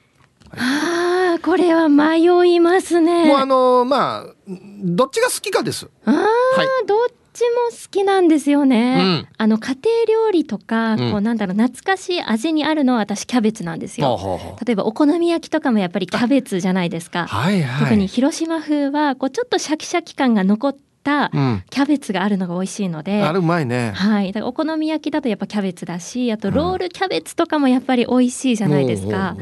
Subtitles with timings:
[0.53, 3.27] ああこれは迷いますね。
[3.27, 4.35] もうあのまあ
[4.83, 5.91] どっちが好きかです。
[6.07, 6.99] ああ、はい、どっ
[7.35, 21.31] ちも好きなんですよね、うん、あの家庭料理とか、うん、こうなんだろう懐かしい味にあるのは私キャベツなんですよ、例えばお好み焼きとかもやっぱりキャベツじゃないですか、はいはい、特に広島風はこうちょっとシャキシャキ感が残ってた
[21.71, 23.93] キャベツがあるのが美味しいので、うん、あれうまいね。
[23.95, 24.33] はい。
[24.33, 29.37] だからお好み焼きだとやっぱキャベツだしあとロールキャベツとかもやっぱり美味しいじゃないですか、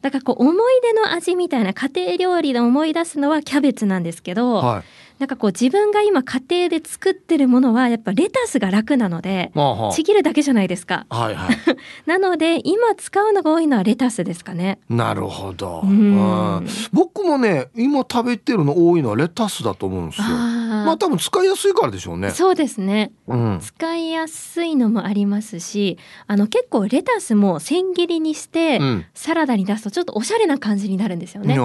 [0.00, 9.52] だからこう思い出の味みたいな家庭料理で思い出すのはキャベツなんですけど、はいなんかこう自分が今家庭で作ってるものはやっぱレタスが楽なので、
[9.92, 11.06] ちぎるだけじゃないですか。
[11.10, 11.56] はいはい、
[12.06, 14.78] なので今使うのが多いのはレタスですかね。
[14.88, 15.80] なるほど。
[15.82, 20.28] うん僕もね今食べてるの多いのはレタスだと思うんですよ。
[20.28, 22.30] まあ多分使いやすいからでしょうね。
[22.30, 23.10] そうですね。
[23.26, 28.80] うん、使いやすいのもありますし、あの結構レタスも千切りにして、
[29.14, 31.56] サラダに出すとちょっとおしゃれな感じになるんですよね。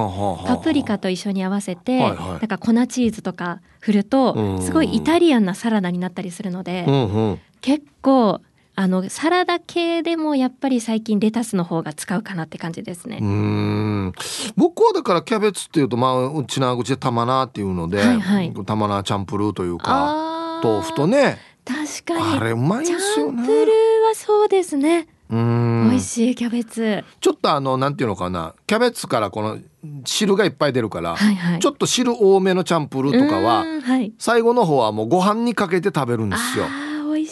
[0.45, 8.41] パプリカと一緒に合わせて、はいはい、なんか粉チーズとかか振るとすごいイタリアンなサラダになったりするので、うんうん、結構
[8.75, 13.19] あのサラダ系でもやっぱり最近レタスの方が使うかなって感じですね。
[13.21, 14.13] うん。
[14.55, 21.37] 僕はだからキャベツっていうとまあうちな口で玉菜っていうので、はいはい、玉菜チャンプルーというか豆腐とね。
[21.65, 22.39] 確かに。
[22.39, 23.37] あれうまいですよね。
[23.37, 25.07] チャンプルーはそうですね。
[25.29, 25.89] うん。
[25.89, 27.03] 美味しいキャベツ。
[27.19, 28.53] ちょっとあのなんていうのかな。
[28.67, 29.57] キャベツからこの
[30.05, 36.65] 汁がいっぱい出るから、はいはい、ちょっと汁多めのチャンプルーとかは、はい、最後の方はもうご飯にかけて食べるんですよ。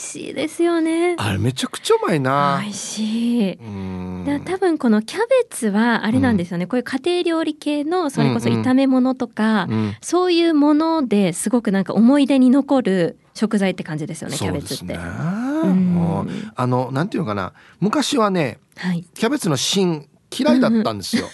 [0.01, 1.15] 美味しいですよね。
[1.19, 2.59] あれめちゃくちゃうまいな。
[2.63, 3.57] 美味しい。
[4.25, 6.63] だ多分このキャベツはあれなんですよね。
[6.63, 14.37] うん、こういう家庭料理系のそれこそ炒め物とか、うんうん、そういうものですごくなんか思い出に残る食材って感じですよね。
[14.37, 14.95] キャベツって。
[14.97, 17.53] あのなんていうのかな。
[17.79, 21.27] 昔はね、はい、キャベツの芯嫌いだったんですよ。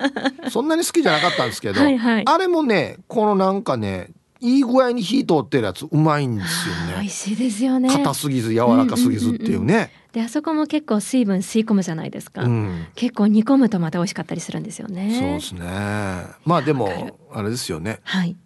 [0.50, 4.10] そんなに好きじゃなかったんですけど、はいはい、あれもねこのなんかね
[4.40, 6.94] いい具合に火通ってるやつうまいんですよね。
[6.94, 7.88] 美味しいですよね。
[7.88, 9.58] 硬すぎず柔らかすぎずっていうね。
[9.58, 15.40] うんうんうんうん、であそこも結構水分吸い込むじゃないですか、うん、結構煮込むとまた美味しかったりするんですよね。
[15.42, 16.26] そうですね。
[16.44, 18.00] まあでもあれですよね。
[18.02, 18.36] はい。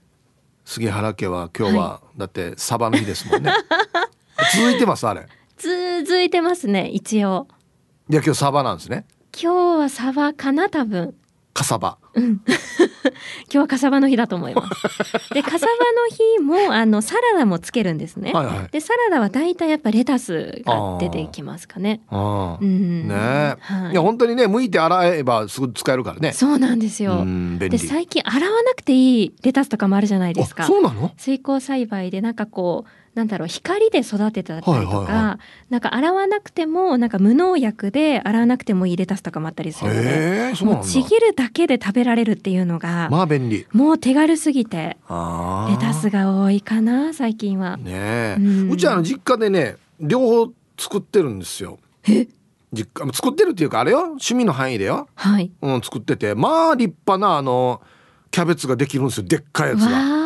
[0.65, 3.53] 杉原家は今日は、はい、だってサバの日ですもんね。
[4.55, 5.27] 続いてますあれ。
[5.57, 7.49] 続いてますね一応。
[8.09, 9.05] いや今日サバなんですね。
[9.33, 11.15] 今日はサバかな多分。
[11.53, 11.99] カサバ。
[12.15, 12.41] うん。
[13.53, 14.69] 今日はカサバの日だと思います。
[15.35, 15.73] でカサバ
[16.53, 18.33] の日もあのサラダもつけるんですね。
[18.33, 22.01] はいはい、でサラダはだいたいやっぱレタスが出てきますかね。
[22.09, 26.33] あうん、ね、はい、いや本当にね剥いて洗えばすぐ使えるからね。
[26.33, 27.25] そうなんですよ。
[27.59, 30.65] で最近洗わなくていいレタスとかもあるじゃないですか。
[30.65, 31.13] そうなの？
[31.17, 32.91] 水耕栽培でなんかこう
[33.21, 43.67] なんだろう光で育てたりとか、はいはいはい、なんか洗わなくてもなんか無農薬で洗わなくてもいいレタスとかもあったりするのでもうちぎるだけで食べられるっていうのがまあ便利。
[43.73, 47.77] もう手軽すぎてレタスが多いかな最近は。
[47.77, 51.79] ねえ、うん、うちあの実家でね両方作ってるんですよ。
[52.09, 52.27] え？
[52.73, 53.99] 実家作ってるっていうかあれよ。
[53.99, 55.51] 趣味の範囲でよ、はい。
[55.61, 56.35] うん、作ってて。
[56.35, 57.83] まあ立派なあの
[58.31, 59.27] キャベツができるんですよ。
[59.27, 60.20] でっかいやつが。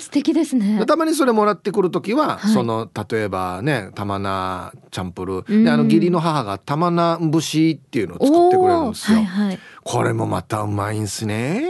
[0.00, 0.84] 素敵ですね。
[0.86, 5.40] たまにそれもらってくる時は、はい、その例えばね玉菜チャンプル。
[5.40, 11.62] ーであの義理の母が玉菜節っていうのを作ってくれるんですよ、はいはい、これもまたうまいんすね。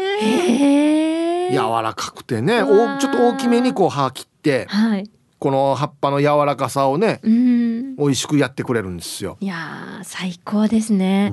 [1.51, 2.63] 柔らかくてね。
[2.63, 9.37] おちょっと大きめにこう刃切って、はい、この葉っぱの柔らかさをね、うん、美味しくやってくれるんですよ。
[9.40, 11.32] いや最高ですね。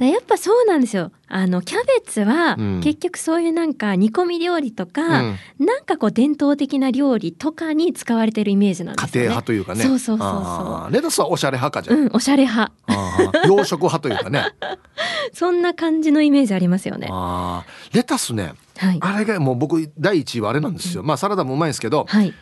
[0.00, 1.12] やっぱそうなんですよ。
[1.28, 9.12] あのキャベツは、結局そういうなんか煮込み料理とか、うん、なんかこう伝統的な料理とかに使われてるイメージなんですよね。
[9.12, 9.82] 家庭派というかね。
[9.82, 10.92] そうそうそうそう。
[10.92, 12.00] レタスはおしゃれ派かじゃん。
[12.00, 12.72] うん、おしゃれ派。
[13.46, 14.44] 洋食派というかね。
[15.32, 17.08] そんな感じのイメージありますよね。
[17.94, 21.00] レタスね、はい、あれがもう僕第一位はあれなんですよ。
[21.00, 22.04] うん、まあサラダもうまいんですけど。
[22.06, 22.34] はい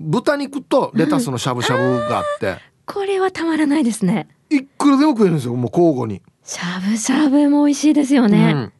[0.00, 4.28] 豚肉とレタスのしゃぶしゃぶがあって、これはたまらないですね。
[4.50, 6.22] いくらでも食えるんですよもう交互に。
[6.44, 8.72] しゃぶしゃぶも美味しいですよね、うん、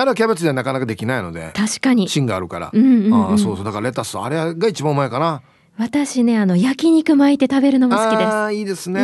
[0.00, 2.08] あれはキャベツではなかなかできないので確かに。
[2.08, 3.64] 芯があるから、うんうんうん、あそうそう。
[3.64, 5.42] だからレタスあれが一番うまいかな。
[5.78, 8.32] 私ねあの焼肉巻いて食べるのも好きです。
[8.32, 9.00] あいいですね、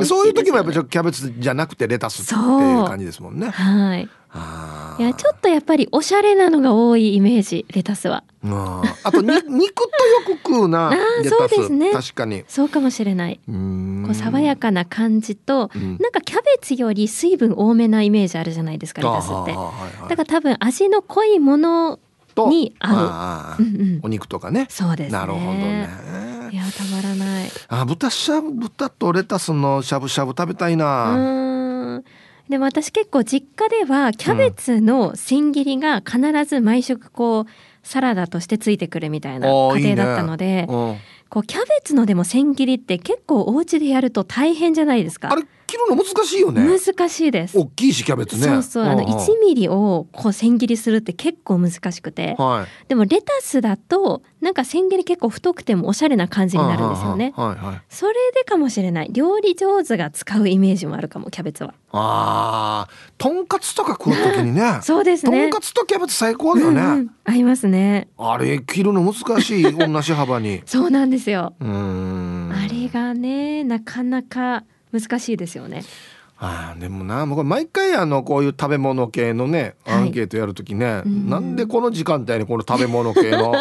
[0.00, 3.50] ね、そういう時もやっぱりキャベツじゃなくてレタスっていう感じですもんね。
[3.50, 4.08] はい
[4.98, 8.24] いやちょっとやっぱりおしゃれなのが多いイメージレタスは。
[8.44, 11.30] ああとに 肉とよく食うなレタス。
[11.30, 11.92] そうですね。
[11.92, 12.44] 確かに。
[12.48, 13.40] そうかもしれない。
[13.46, 13.52] こ
[14.10, 21.98] う爽やかな感じと、うん、なんかキャベツより水分多めなイメージあるじゃないですかレタスって、はいはい、だから多分味の濃いもの
[22.48, 24.66] に合う、うんうん、お肉とかね。
[24.70, 25.88] そうです、ね、なるほどね
[26.52, 27.50] いやたまらない。
[27.68, 31.14] あ豚しゃぶ豚とレタスのしゃぶしゃぶ食べたいな。
[31.14, 32.04] うん。
[32.50, 37.46] でも私結構実家ではキャベツの千切りが必ず毎食こう
[37.82, 41.00] サラダとしてついてくるみたいな家庭だったので、いいね、
[41.30, 45.32] こうキャベツのでも千切りって結構お家でやると大変じゃないですか。
[45.32, 46.62] あれ切るの難しいよね。
[46.62, 47.58] 難しいです。
[47.58, 48.42] 大きいしキャベツね。
[48.42, 57.32] そうそう、あの一ミリをこう千切りするって結構難しくて、はい、でもレタスだとなんか千切り結構太くてもおしゃれな感じになるんですよね。
[57.36, 59.08] はいはい、それでかもしれない。
[59.12, 61.72] 料理上手が使うイメージもあるかもキャベツは。
[61.92, 64.80] ああ、とんかつとか食う時にね。
[64.84, 65.44] そうですね。
[65.44, 66.80] とんかつとキャベツ最高だよね。
[66.82, 68.08] うんうん、合いますね。
[68.18, 70.62] あれ切るの難しい 同じ幅に。
[70.66, 71.54] そうなんですよ。
[71.58, 72.52] うん。
[72.52, 75.84] あれがねなかなか難しいですよね。
[76.44, 83.54] あでもな僕毎回あのこういう食べ物系のねアンケートやるときね、はい、なんでこの時間帯にこの食べ物系の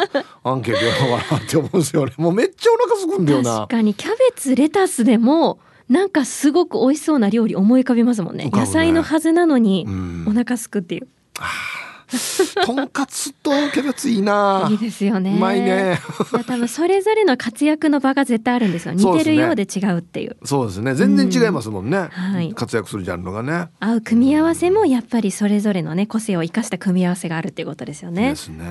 [0.44, 3.58] アンケートやろうかなって思うんですよねもうめっちゃお腹すくんだよな。
[3.60, 9.86] 確かにキャベツレタスでもなんかすごく美味しそうな料理思い浮かびますもんね、ね、野菜のはずなのに
[10.26, 11.08] お腹すくっていう、
[11.38, 11.91] あ
[12.66, 14.68] とんかつとキャベツいいな。
[14.70, 15.34] いいですよね。
[15.36, 16.00] うまいね。
[16.32, 18.94] 多分それぞれの活躍の場が絶対あるんですよ。
[18.94, 20.38] 似てるようで違うっていう。
[20.44, 20.96] そうですね。
[20.96, 22.10] 全然違いますもんね。
[22.12, 22.54] はい。
[22.54, 23.70] 活躍するジャンルがね。
[23.80, 28.30] 合う組み合わせもやっぱりそれぞれのね個性を生かした組み合わせがあるっていうことですよね。
[28.32, 28.66] ですね。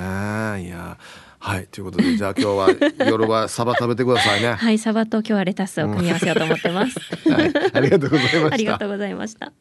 [0.65, 0.99] いや。
[1.43, 2.69] はいということでじゃあ今日は
[3.09, 4.53] 夜はサバ食べてくださいね。
[4.53, 7.01] はいサバと今日はレタスを組み合わせようと思ってます。
[7.31, 8.55] はい、ありがとうございました。
[8.55, 9.53] ありがとうございました。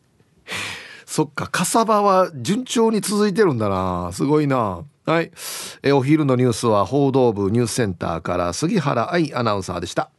[1.10, 4.12] そっか、かさばは順調に続いてるんだな。
[4.14, 4.84] すごいな。
[5.08, 5.32] はい。
[5.82, 10.12] え、お昼のニュースは報道部ニュースセンターから杉原愛アナウンサーでした。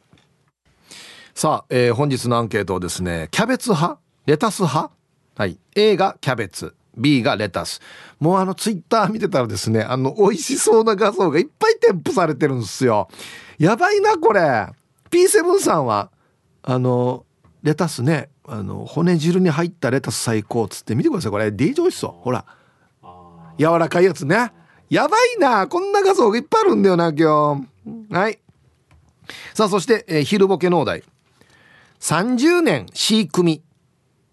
[1.32, 4.00] さあ、えー、本日のアンケートはですね、キャベツ派？
[4.26, 4.90] レタス派？
[5.37, 5.61] はい。
[5.76, 6.75] A がキャベツ。
[6.97, 7.80] B がレタス。
[8.18, 13.06] もうあのツイッター見てたらですね、あの美味しそうな画像がいっぱい添付されてるんですよ。
[13.61, 14.66] やばいな、これ。
[15.09, 16.11] P7 さんは、
[16.62, 17.26] あの、
[17.62, 21.52] レタスね、あの骨汁に入ったレタス最高っつって見てくださいこれ。
[21.52, 22.45] デージ美味しそうほら。
[23.57, 24.50] 柔らかいやつね。
[24.88, 25.69] やばいな。
[25.69, 28.12] こんな画像いっぱいあるんだよな今日。
[28.12, 28.40] はい。
[29.54, 31.04] さあそして、えー、昼ボケ農大。
[32.00, 33.62] 30年 C 組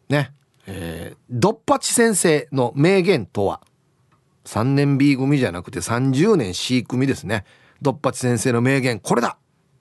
[0.09, 0.31] ね
[0.65, 3.62] えー、ドッパチ先生の名言とは。
[4.45, 7.45] 3年 B 組じゃなくて30年 C 組ですね。
[7.83, 9.00] ドッパチ先生の名言。
[9.00, 9.38] これだ。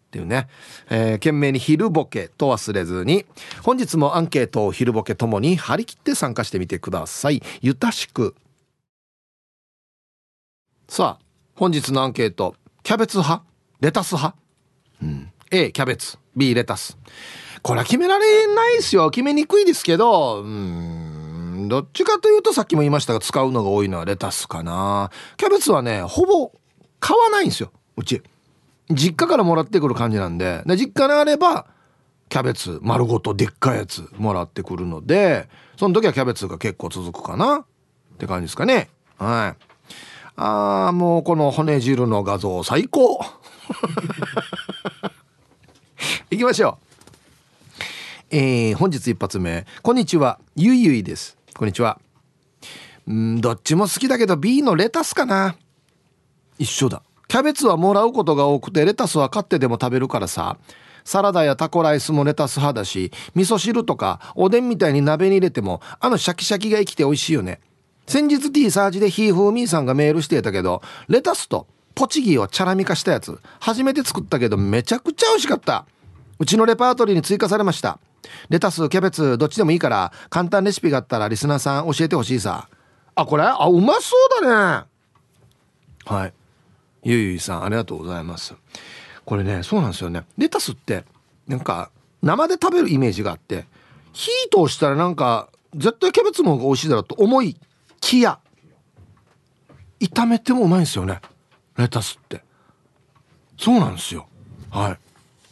[0.06, 0.48] っていうね、
[0.88, 3.26] えー、懸命に昼ボケと忘れずに。
[3.62, 7.42] 本日もアンケートを昼ボケともに張り切って参加してみてください。
[7.60, 8.34] ゆたしく。
[10.88, 12.54] さあ本日のアンケート。
[12.82, 13.44] キャベツ派？
[13.80, 14.38] レタス派、
[15.02, 16.16] うん、A キャベツ。
[16.36, 16.96] B レタス。
[17.62, 19.10] これは決められないですよ。
[19.10, 20.42] 決めにくいですけど。
[20.42, 21.66] うん。
[21.68, 25.10] どっちかというとさっきも言いましたが使うのが多いのはレタスかな。
[25.36, 26.52] キャベツはねほぼ
[27.00, 27.72] 買わないんですよ。
[27.96, 28.22] うち。
[28.90, 30.62] 実家からもらってくる感じなんで。
[30.66, 31.66] で実家にあれば
[32.28, 37.64] キャベツ丸ごとでっかいやつもらってくるのでその時はキャベツが結構続くかな。
[38.16, 38.88] って感じですかね。
[39.18, 39.62] はい。
[40.36, 43.20] あーもうこの骨汁の画像最高。
[46.30, 46.86] 行きましょう。
[48.30, 49.66] えー、本日一発目。
[49.82, 50.40] こんにちは。
[50.56, 51.36] ゆいゆいです。
[51.54, 52.00] こんにちは。
[53.06, 55.56] うんどっちも好きだけど B のレタスかな。
[56.58, 57.02] 一緒だ。
[57.28, 60.56] キャベツはもらうことが多くてレタスは買ってでも食べるからさ。
[61.04, 67.60] サラダやタコライスもレタス派だし味噌汁とかおでんみたいに鍋に入れてもあのシャキシャキが生きて美味しいよね。
[68.08, 75.86] 先日 T サージでひーふーみーさんがメールしてたけどレタスとポチギーをチャラミ化したやつ初めて作ったけどめちゃくちゃ美味しかった。
[76.40, 78.00] うちのレパートリーに追加されました。
[78.48, 82.68] レタスキャベツどっちでもいいから簡単レシピがあったらリスナーさん教えてほしいさ。
[83.14, 83.44] あこれ？
[83.44, 84.86] あうまそうだね。
[86.04, 86.32] はい。
[87.08, 88.54] ゆいゆいさんありがとうございます。
[89.24, 90.24] これねそうなんですよね。
[90.36, 91.04] レタスって
[91.46, 91.90] なんか
[92.22, 93.66] 生で食べるイメージがあって
[94.12, 97.56] 火通したらなんか絶対キャベツの方が美味しいだろうと思い
[98.00, 98.40] きや
[100.00, 101.20] 炒めてもうまいんですよね。
[101.76, 102.42] レタスって。
[103.58, 104.26] そうなんですよ。
[104.70, 104.98] はい。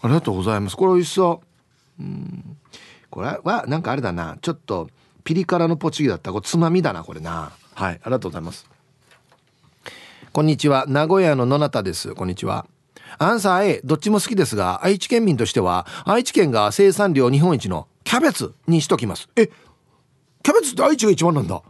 [0.03, 0.77] ありがとうございます。
[0.77, 1.43] これ美味しそ
[1.99, 2.03] う。
[2.03, 2.57] うん。
[3.11, 4.39] これはなんかあれだな。
[4.43, 4.91] ちょっと
[5.23, 6.33] ピリ辛のポチギだった。
[6.33, 7.53] これつまみだなこれな。
[7.75, 7.95] はい。
[7.95, 8.69] ありがとうございます。
[10.35, 10.85] こんにちは。
[10.89, 12.13] 名古屋の野中です。
[12.13, 12.67] こんにちは。
[13.19, 19.29] アンサー A どっちも好きですが愛知県民としては愛知県が生産量日本一のキャベツにしときます。
[19.37, 21.63] えキャベツって愛知が一番なんだ。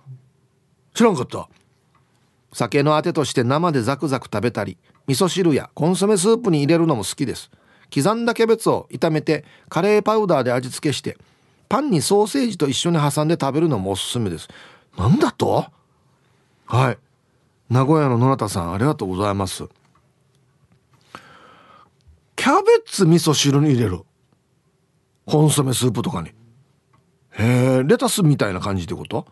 [0.94, 1.46] 知らんかった。
[2.54, 4.78] 酒のあてとして生でザクザク食べたり
[5.08, 7.50] 味噌汁やコンソメスープに入れるのも好きです。
[7.94, 11.18] 刻んだキャベツを炒めてカレーパウダーで味付けして
[11.68, 14.48] パンにソーセージと一緒に挟んで食べるのもおすすめです。
[14.96, 15.66] なんだと？
[16.64, 16.98] はい。
[17.70, 19.64] 名古屋の野中さんありがとうございます。
[22.36, 24.00] キャベツ味噌汁に入れる。
[25.26, 26.28] コンソメスープとかに。
[27.30, 29.26] へえレタスみたいな感じってこと？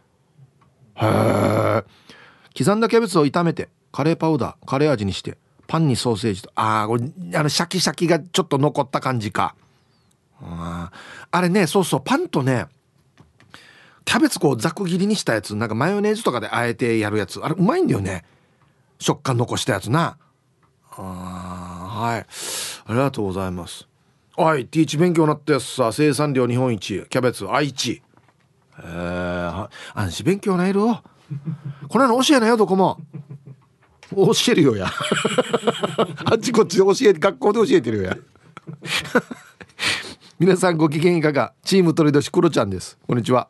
[0.97, 1.85] へえ
[2.57, 5.37] 刻んだキャベツを炒めてカレーパウダーカレー味にして
[5.67, 9.55] パンにソーセージとああこれあのシャキシャキがちょっと残った感じか。
[10.43, 10.91] あ
[11.31, 12.67] あれねそうそうパンとね
[14.05, 17.41] キャベツこうざく切りにしたやつなんかマヨネーズとかであえてやるやつ。
[17.41, 18.25] あれうまいんだよね。
[18.99, 20.17] 食感残したやつな。
[20.91, 22.27] あはい。
[22.87, 23.89] ありがとうございます。
[24.37, 27.07] はいティーチ勉強になったやつさ生産量日本一。
[27.09, 28.03] キャベツ愛知。
[28.79, 31.03] えー、安心勉強ないろ。
[31.89, 32.99] これの教えないよどこも。
[34.15, 34.91] 教えるよや。
[36.25, 38.17] あっちこっちで教えて学校で教えてるよや。
[40.39, 41.55] 皆さんご機嫌いかが。
[41.65, 42.99] チーム鳥年クロちゃんです。
[43.07, 43.49] こんにちは。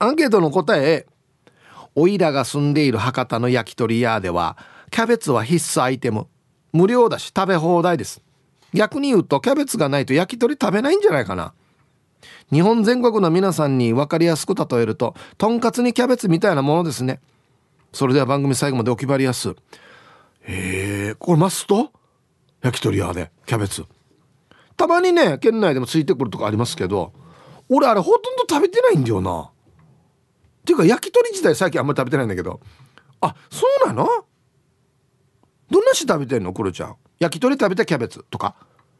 [0.00, 1.06] アンケートの答え
[1.96, 4.56] おいらが住んでいる博多の焼き鳥屋では
[4.90, 6.28] キャベツは必須アイテム。
[6.72, 8.22] 無料だし食べ放題です。
[8.72, 11.52] 逆に言うとキャベツがないと焼き鳥食べないんじゃないかな。
[12.52, 17.20] 日本全国の皆さんに分かりやすく例えるととんかつにキャベツみたいなものですね。
[17.92, 19.50] それでは番組最後までお決まりやす。
[20.42, 21.90] へえこれマスト？
[22.62, 23.84] 焼き鳥屋でキャベツ。
[24.76, 27.12] たまにね県内でもついてくるとかありますけど
[27.68, 29.50] 俺あれほとんど食べてないんだよな。
[30.68, 32.60] っていうか焼き鳥自体最近あんまり食べてないんだけど。
[33.22, 34.06] あそうなの？
[35.70, 36.52] どんなし食べてんの？
[36.52, 36.96] クロちゃん。
[37.18, 38.54] 焼き鳥食べてキャベツとか？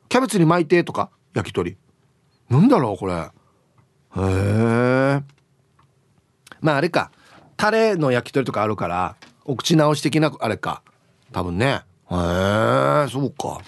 [0.08, 1.10] キャベツに巻いてとか？
[1.34, 1.76] 焼き鳥。
[2.48, 3.12] なんだろうこれ。
[3.12, 3.20] へ
[4.16, 5.22] え
[6.62, 7.10] まああれか。
[7.58, 10.82] タレの焼き鳥とかあるからお口直し的なあれか。
[11.32, 11.82] 多分ね。
[12.10, 13.60] へえそうか。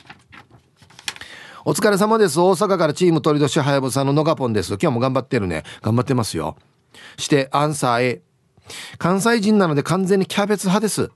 [1.66, 2.40] お疲れ様です。
[2.40, 4.78] 大阪からチーム鳥年はやぶさののがぽんです。
[4.80, 5.64] 今日も頑張ってるね。
[5.82, 6.56] 頑張ってますよ。
[7.16, 8.22] してアンサー A
[8.98, 11.10] 関西人なので完全にキャベツ派です。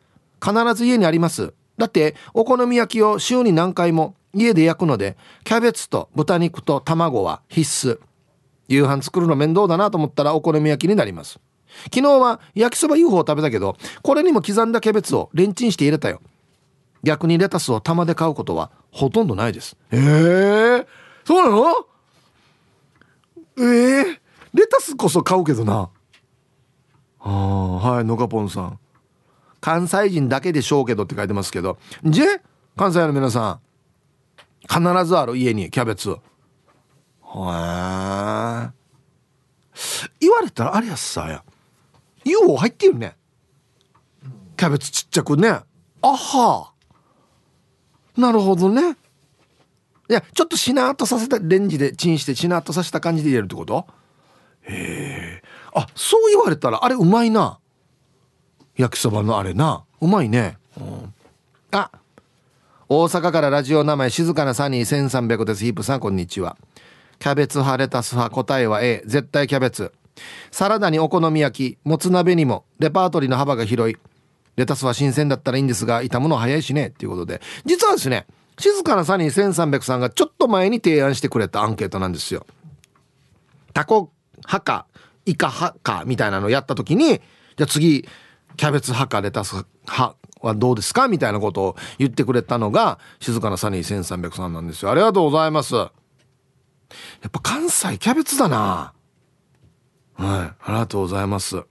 [0.45, 1.55] 必ず家にあります。
[1.79, 8.01] だってお好み焼きを週に何回も家で焼くのでキャベツと豚肉と卵は必須。
[8.67, 11.39] 夕飯作るの面倒だなと思ったらお好み焼きになります。
[11.93, 16.21] 昨日は焼きそば UFO を食べたけどこれにも刻んだキャベツをレンチンして入れたよ。
[17.03, 19.77] 逆にレタスを玉で買うことはほとんどないです。
[19.91, 20.87] ええー、
[21.25, 21.87] そうなの？
[23.59, 24.19] ええー、
[24.55, 25.91] レタスこそ買うけどな。
[27.21, 28.79] あはいのかぽんさん。
[29.61, 31.79] 関西人だけでしょうけどって書いてますけど。
[32.05, 32.27] じゃ
[32.77, 33.61] 関西の皆さん
[34.69, 36.19] 必ずある家にキャベツへえ
[40.21, 41.45] 言われたらあれやさや。
[42.25, 43.17] UFO 入ってるね。
[44.57, 45.49] キャベツちっちゃくね。
[45.49, 45.65] あ
[46.03, 46.73] は。
[48.17, 48.97] なるほどね。
[50.09, 53.87] いやちょっとしなっとさせたレンジでチンしてしなっとさせた感じで入れるってこと？
[54.65, 55.43] へえ
[55.75, 57.59] あそう言われたらあれうまいな。
[58.77, 59.85] 焼きそばのあれな。
[60.01, 61.15] うまいね、うん、
[61.71, 61.91] あ
[62.89, 65.65] 大阪からラジオ名前静かなサニー1300です。
[65.65, 66.57] ヒープさんこんにちは。
[67.19, 69.93] キャベツ派レタス派答えは A 絶対キャベツ。
[70.51, 71.79] サラダにお好み焼き。
[71.85, 72.65] もつ鍋にも。
[72.79, 73.97] レパートリーの幅が広い。
[74.57, 76.89] レタスは新鮮だったらいいんですが傷むの早いしね。
[76.89, 77.41] っていうことで。
[77.65, 78.27] 実はですね
[78.59, 82.47] 静かなサニー1300さんがちょっと前に提案してくれたアンケートなんですよ。
[83.73, 84.87] タコ派か
[85.27, 88.07] イカ派かみたいなのをやった時にじゃあ次
[88.57, 94.91] キャベツ派かレタス派はどうですかみたいなことを言ってくれたのが静かなサニー1300さんなんですよ。
[94.91, 95.75] ありがとうございます。
[95.75, 95.91] や
[97.29, 98.93] っぱ関西キャベツだな。
[100.17, 101.63] はいありがとうございます。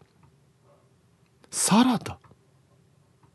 [1.52, 2.18] サラダ。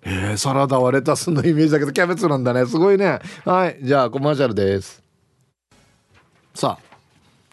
[0.03, 2.67] えー、サラダはレタスのイメージだけどキャベツなんだね。
[2.67, 3.21] すごいね。
[3.45, 5.03] はいじゃあコマーシャルです。
[6.55, 6.97] さあ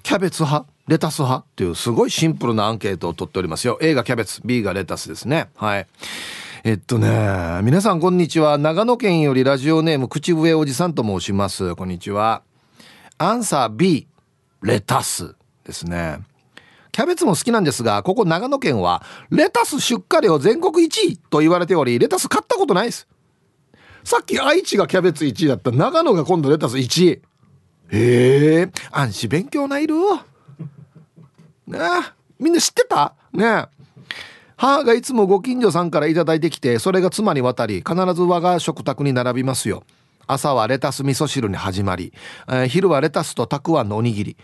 [0.02, 0.75] キャベツ派。
[0.88, 3.80] レタス派っていうすごいシンプルなアンケートを取っておりますよ。
[3.82, 4.42] A がキャベツ。
[4.46, 5.50] B がレタスですね。
[5.56, 5.88] はい。
[6.64, 8.58] えっとね皆さんこんにちは。
[8.58, 11.76] 長野県よりラジオネーム口笛おじさんと申します。
[11.76, 12.44] こんにちは。
[13.18, 14.08] アンサー B
[14.62, 16.20] レタスですね。
[16.92, 23.08] キャベツも好きなんですが、ここ長野県は、レタス出荷量全国1位と言われており、レタス買ったことないです。
[24.06, 25.72] さっき愛知がキャベツ1位だった。
[25.72, 27.10] 長野が今度レタス1位。
[27.10, 27.22] へ
[28.62, 29.96] え、安心勉強ないる。
[31.68, 31.80] ね
[32.40, 33.14] みんな知ってた？
[33.34, 33.66] ね
[34.58, 39.84] 母がいつもご近所さんから頂いてきて、それが妻に渡り、必ず我が食卓に並びますよ。
[40.28, 42.14] 朝はレタス味噌汁に始まり、
[42.48, 44.38] えー、昼はレタスとたくあんのおにぎり。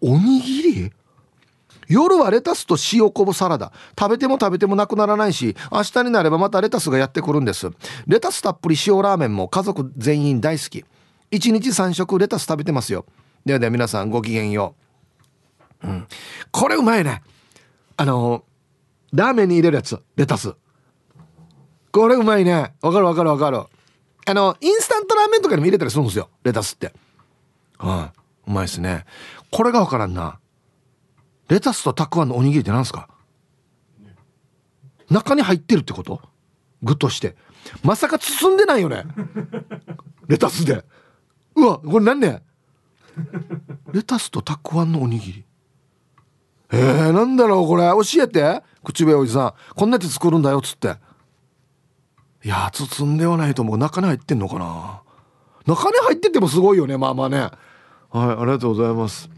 [0.00, 0.92] おにぎり？
[1.88, 3.72] 夜はレタスと塩昆布サラダ。
[3.98, 7.68] 食べても食べてもなくならないし明日になればまたレタスがやってくるんです。
[8.06, 10.84] レタスたっぷり塩ラーメンも家族全員大好き。
[11.32, 13.04] 1日3食レタス食べてますよ。
[13.44, 14.89] ではでは皆さんごきげんよう。
[15.82, 16.06] うん。
[16.50, 17.22] これうまいね。
[17.96, 18.44] あの
[19.12, 20.00] ラーメンに入れるやつ。
[20.16, 20.54] レタス。
[21.92, 22.74] これうまいね。
[22.82, 23.62] わかるわかるわかる。
[24.26, 26.28] あのインスタントラーメンとかにも入れたりするんですよ。
[26.44, 26.92] レタスって。
[27.78, 28.12] は
[28.46, 29.04] い、うまいですね。
[29.50, 30.38] これがわからんな。
[31.48, 33.08] レタスとたくあんのおにぎりって何すか？
[35.08, 36.20] 中に入ってるってこと？
[36.82, 37.34] 具として。
[37.82, 39.04] まさか包んでないよね。
[40.28, 40.84] レタスで。
[41.56, 42.42] うわこれ何ね
[43.92, 45.44] レタスとたくあんのおにぎり。
[46.72, 47.84] えー、なんだろうこれ。
[47.84, 48.62] 教えて。
[48.84, 49.74] 口笛おじさん。
[49.74, 50.96] こんなやつ作るんだよっつって。
[52.42, 53.78] いや包んではないと思う。
[53.78, 55.02] 中に入ってんのかな。
[55.66, 57.38] 中に入っててもすごいよねまあまあね。
[57.38, 57.50] はい
[58.12, 59.28] ありがとうございます。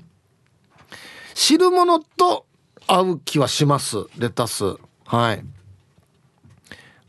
[1.35, 2.47] 汁物と
[2.87, 4.07] 合う気はします。
[4.19, 4.77] レタス。
[5.07, 5.45] はい。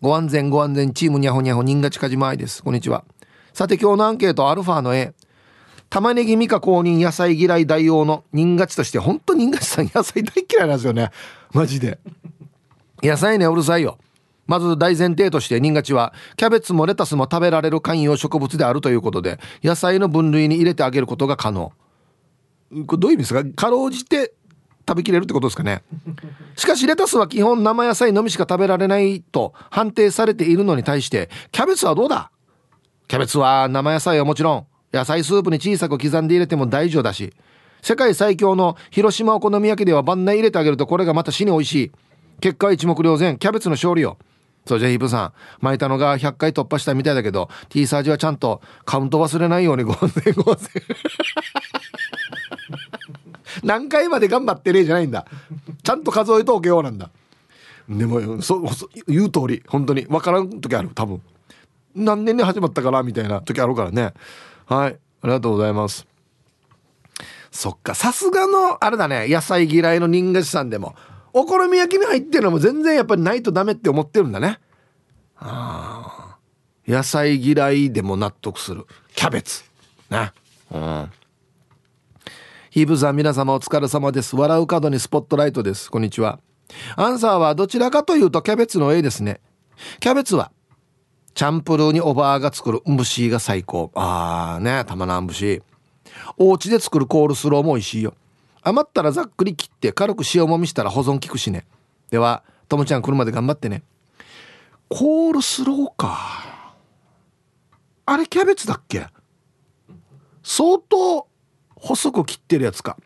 [0.01, 0.93] ご安全ご安全。
[0.93, 2.63] チームにゃほにゃほ人が近島愛です。
[2.63, 3.03] こんにちは。
[3.53, 5.13] さて今日のアンケートアルファの A
[5.93, 11.11] 玉ねぎミカ公認野菜嫌い大王の人勝ちとして本当人勝ちさん野菜大嫌いなんですよね。
[11.53, 11.99] マジで。
[13.03, 13.99] 野菜ねうるさいよ。
[14.47, 21.71] まず大前提として人勝ちはキャベツもレタスも食べられる観葉植物であるということで野菜の分類に入れてあげることが可能。
[22.87, 23.43] これどういう意味ですか？
[23.55, 24.33] かろうじて
[24.89, 25.83] 食べきれるってことですかね。
[26.55, 32.31] しかしレタスは基本生野菜のみしか食べられないと判定されているのに対してキャベツはどうだ？
[33.07, 34.65] キャベツは生野菜はもちろん。
[34.93, 37.33] 野菜スープに小さく刻んで入れても大丈夫だし
[37.83, 41.91] 世界最強の広島お好み焼きでは番内入れてあげるとこれがまた死に美味しい。
[42.39, 44.17] 結果は一目瞭然キャベツの勝利よ。
[44.65, 45.33] そうじゃヒープさん。
[45.59, 50.83] 巻いたのが100回突破したみたいだけど T サージはちゃんとカウント忘れないようにご安全ご安全
[53.63, 55.25] 何回まで頑張ってねえじゃないんだ。
[55.83, 57.09] ちゃんと数えとおけようなんだ。
[57.89, 61.21] でもそそ言う通り本当に分からん時ある多分。
[61.95, 64.13] 何年に始まったかなみたいな時あるからね。
[64.65, 66.05] はいありがとうございます。
[67.51, 70.95] そっかさすがのあれだね野菜嫌いの人間さんでも
[71.33, 74.59] お好み焼きに入ってるのも全然やっぱりないとダメって思ってるんだね。
[75.37, 76.37] ああ
[76.87, 78.85] 野菜嫌いでも納得する。
[79.15, 79.63] キャベツ。
[80.09, 80.31] ね。
[80.71, 81.11] うん。
[82.69, 84.35] ヒブさん皆様お疲れ様です。
[84.35, 85.91] 笑う角にスポットライトです。
[85.91, 86.39] こんにちは。
[86.95, 89.41] アンサーはどちらかというとキャベツの A ですね。
[89.99, 90.51] キャベツは
[91.33, 93.91] チャンプルーにおばあが作る蒸しが最高。
[93.95, 95.63] あーね玉なん節
[96.37, 98.13] お家で作るコールスローも美味しいよ。
[98.61, 101.65] 余ったらざっくり切って軽く塩もみしたら保存効くしね。
[102.11, 103.83] ではともちゃん来るまで頑張ってね。
[104.89, 106.19] コールスローか。
[108.05, 109.07] あれキャベツだっけ？
[110.43, 111.27] 相当
[111.75, 112.97] 細く切ってるやつか。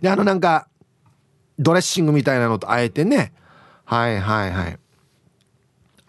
[0.00, 0.68] であのなんか
[1.58, 3.32] ドレッシングみたいなのとあえてね。
[3.84, 4.78] はいはいはい。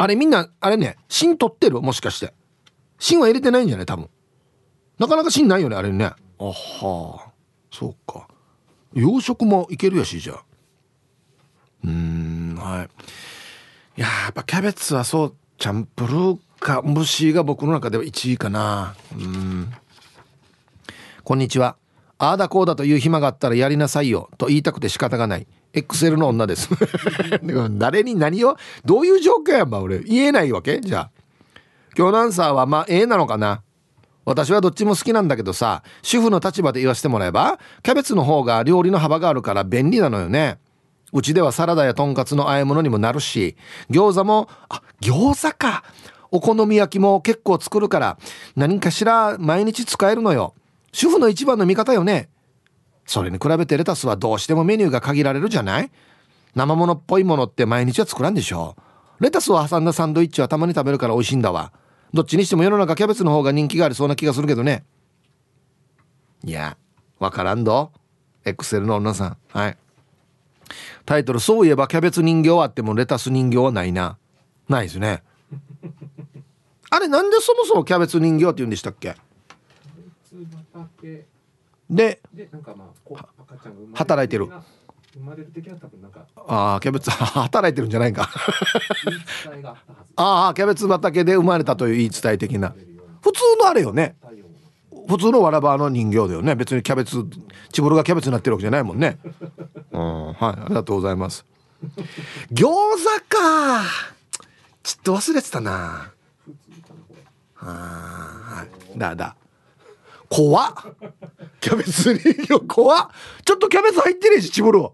[0.02, 1.82] あれみんなあれね芯取ってる？
[1.82, 2.34] もしかして。
[3.00, 3.86] 芯は入れてないんじゃない？
[3.86, 4.10] 多分。
[4.98, 6.06] なかなか芯ないよねあれね。
[6.06, 7.32] あはあ。
[7.70, 8.28] そうか。
[8.94, 10.44] 洋食もいけるやしじゃあ。
[11.84, 12.88] うんは
[13.98, 14.00] い。
[14.00, 18.96] いややっぱキャベツはそうチャンプルーか虫が僕の中では1位かな。
[19.14, 19.74] うん。
[21.26, 21.76] こんにちは。
[22.18, 26.70] ああだこうだという暇があったらやりなさいよと言いたくて仕方がない XL の女です。
[27.78, 30.00] 誰に何をどういう状況やんば俺。
[30.00, 30.80] 言えないわけ？
[30.80, 31.12] じゃあ。
[31.98, 33.62] 今日のアンサーはまあ A なのかな？
[34.26, 40.60] 私はどっちも好きなんだけどさ主婦の立場で言わせてもらえばキャベツの方が料理の幅があるから便利なのよね。
[41.12, 43.56] うちではサラダやとんかつの和え物にもなるし
[43.90, 45.84] 餃子もあ餃子か。
[46.32, 48.20] お好み焼きも結構作るから
[48.56, 50.54] 何かしら毎日使えるのよ。
[50.92, 52.30] 主婦の一番の味方よね。
[53.10, 55.89] それに比べてレタスはどうしてもメニューが限られるじゃない？
[56.54, 58.76] 生物っぽいものって毎日は作らんでしょ。
[59.19, 61.74] レタスを挟んだサンドイッチはたまに食べるから美味しいんだわ。
[62.13, 64.86] どっちにしても世の中キャベツの方が人気がありそうな気がするけどね。
[66.43, 66.78] いや
[67.17, 67.91] わからんど。
[68.45, 69.38] エクセルの女さん。
[69.48, 69.78] はい。
[71.08, 74.19] タイトル「そういえばキャベツ人形はあってもレタス人形はないな」
[74.69, 75.24] ないですね。
[76.91, 79.15] あれなんでそもそもキャベツ人形って言うんでしたっけ？
[81.89, 82.21] で
[83.93, 84.47] 働いてる。
[86.47, 88.30] ああキャベツ 働いてるんじゃないか。
[90.15, 92.73] ああキャベツ畑で生まれたという言い伝え的な。
[93.21, 94.15] 普通のあれよね。
[95.08, 96.54] 普通のわらばの人形だよね。
[96.56, 97.25] 別にキャベツ
[97.71, 99.17] チボルがキャベツになってるわけじゃないもんね。
[99.91, 101.45] うんはいありがとうございます。
[102.52, 102.69] 餃子
[103.28, 103.82] か。
[104.84, 106.12] ちょっと忘れてたな。
[107.56, 108.99] はい。
[108.99, 109.36] だだ
[110.30, 110.74] 怖っ。
[111.60, 113.08] キャベツ人形怖っ。
[113.44, 114.92] ちょっとキャベツ入ってねえしチボルあ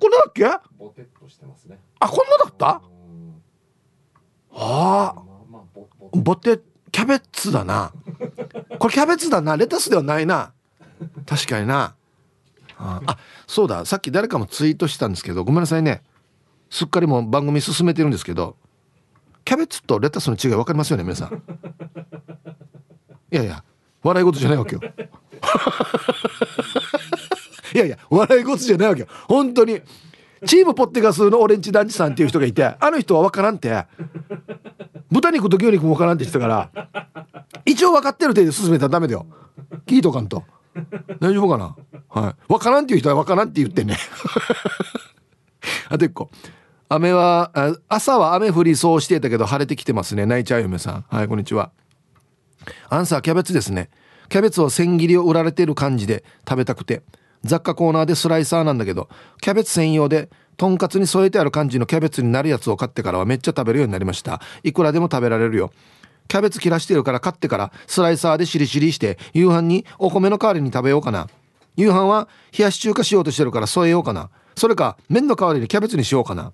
[0.00, 0.46] こんなだっけ？
[0.46, 0.60] あ
[2.08, 2.80] こんなだった？
[4.52, 5.22] ああ
[6.12, 6.60] ボテ
[6.92, 7.92] キャベツだな。
[8.78, 9.56] これキャベツだな。
[9.56, 10.52] レタスではないな。
[11.26, 11.94] 確かにな。
[12.78, 13.84] ああそうだ。
[13.84, 16.02] さっき誰かもツイートしたんですけどごめんなさいね。
[16.70, 18.56] すっかりもう番組進めてるんですけど
[19.44, 21.42] キャベツとレタスの違い分かりますよね皆さん。
[23.32, 23.64] いやいや
[24.06, 24.82] 笑い事じゃないわけよ。
[27.74, 29.08] いやいや笑い事じゃないわけよ。
[29.28, 29.80] 本当に。
[30.46, 33.84] チームポッテガスのオレンジ団地さんっていう人がいてあの人は分からんて。
[35.10, 36.88] 豚肉と牛肉も分からんって言ってたから
[37.64, 39.26] 一応分かってる程度進めたらダメだよ。
[39.86, 40.44] 聞いとかんと。
[41.20, 41.74] 大丈夫かな？
[42.08, 42.34] はい。
[42.48, 43.96] 分からんっていう人は分からんって言ってね。
[45.88, 46.30] あと一個。
[46.88, 47.50] 雨は
[47.88, 50.26] 朝は雨降りそうしてたけど晴れてきてますね。
[50.26, 51.04] 泣いちゃう嫁さん。
[51.08, 51.70] はいこんにちは。
[52.88, 53.90] アンサーキャベツですね。
[54.28, 57.02] キャベツを千切りを売られてる感じで食べたくて
[57.44, 59.08] 雑貨コーナーでスライサーなんだけど
[59.40, 64.40] キャベツ専用でとんかつに添えてある感じのキャベツになるやつを買ってからはめっちゃ食べるようになりました。
[64.62, 65.70] いくらでも食べられるよ。
[66.28, 71.28] キャベツ切らしてるから買ってからスライサーでしりしりして夕飯にお米の代わりに食べようかな。
[71.76, 74.30] 夕飯は冷やし中華しようとしてるから添えようかな。
[74.56, 76.52] それか麺の代わりにキャベツにしようかな。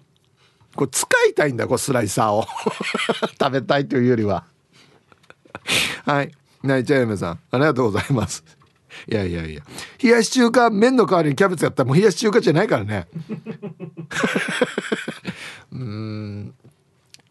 [0.74, 2.44] これ使いたいんだこれスライサーを。
[3.40, 4.44] 食べたいというよりは。
[6.04, 6.32] はい。
[6.62, 7.40] 泣いちゃう嫁さん。
[7.50, 8.44] ありがとうございます。
[9.08, 9.62] いやいやいや。
[10.02, 13.08] 冷やし中華麺の代わりにキャベツやったらもう冷やし中華じゃないからね。
[15.72, 16.54] うん。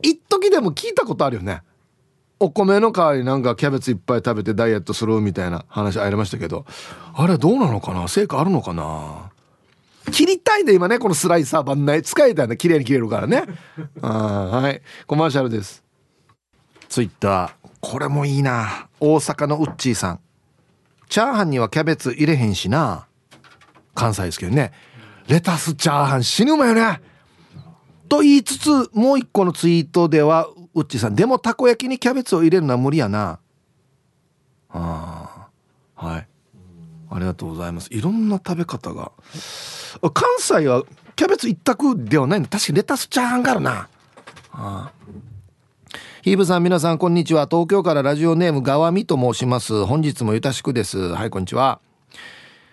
[0.01, 1.62] 一時でも聞いたことあるよね。
[2.39, 6.65] お米の代わりなんかキャベツいっぱい食べてダイエットするみたいな話ありましたけど。
[7.13, 8.07] あれどうなのかな？
[8.07, 9.29] 成果あるのかな？
[10.12, 10.97] 切りたいね今ね。
[10.97, 12.01] このスライサー番内。
[12.01, 13.43] 使いたいね綺麗に切れるからね。
[14.01, 14.81] あはい。
[15.05, 15.84] コマーシャルです。
[16.89, 17.61] ツイッター。
[17.82, 18.88] これもいいな。
[19.00, 20.20] 大阪のウッチーさん。
[21.10, 23.08] チャーハンにはキャベツ入れへんしな。
[23.94, 24.72] 関西ですけどね。
[25.28, 27.02] レタスチャーハン死ぬまよね。
[28.08, 33.39] と言いつつもう一個のツイートではウッチーさんでもたこ焼きにキャベツを入れるのは無理やな。
[34.70, 35.48] あ
[35.96, 36.28] はい。
[37.10, 37.89] ありがとうございます。
[37.91, 39.12] いろんな食べ方が。
[40.13, 40.84] 関西は
[41.15, 42.48] キャベツ一択ではないの。
[42.48, 43.89] 確かにレタスチャーハンがあるな。
[44.54, 44.91] あ
[46.23, 47.47] ヒーブさん皆さんこんにちは。
[47.49, 49.86] 東京からラジオネームがわみと申します。
[49.86, 50.99] 本日もゆたしくです。
[50.99, 51.81] はいこんにちは。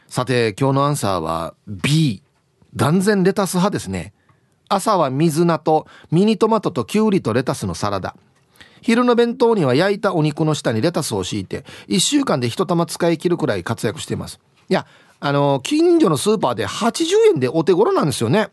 [0.07, 2.23] さて今日のアンサーは B
[2.77, 4.13] 断然レタス派ですね。
[4.69, 8.17] 朝は水菜とミニトマトときゅうりとレタスのサラダ。
[8.83, 14.41] 昼の弁当には焼いたお肉の下にレタスを敷いて1週間で1玉使い切るくらい活躍しています。
[14.69, 14.87] いや
[15.21, 18.51] あの近所のスーパーで80円でお手頃なんですよね。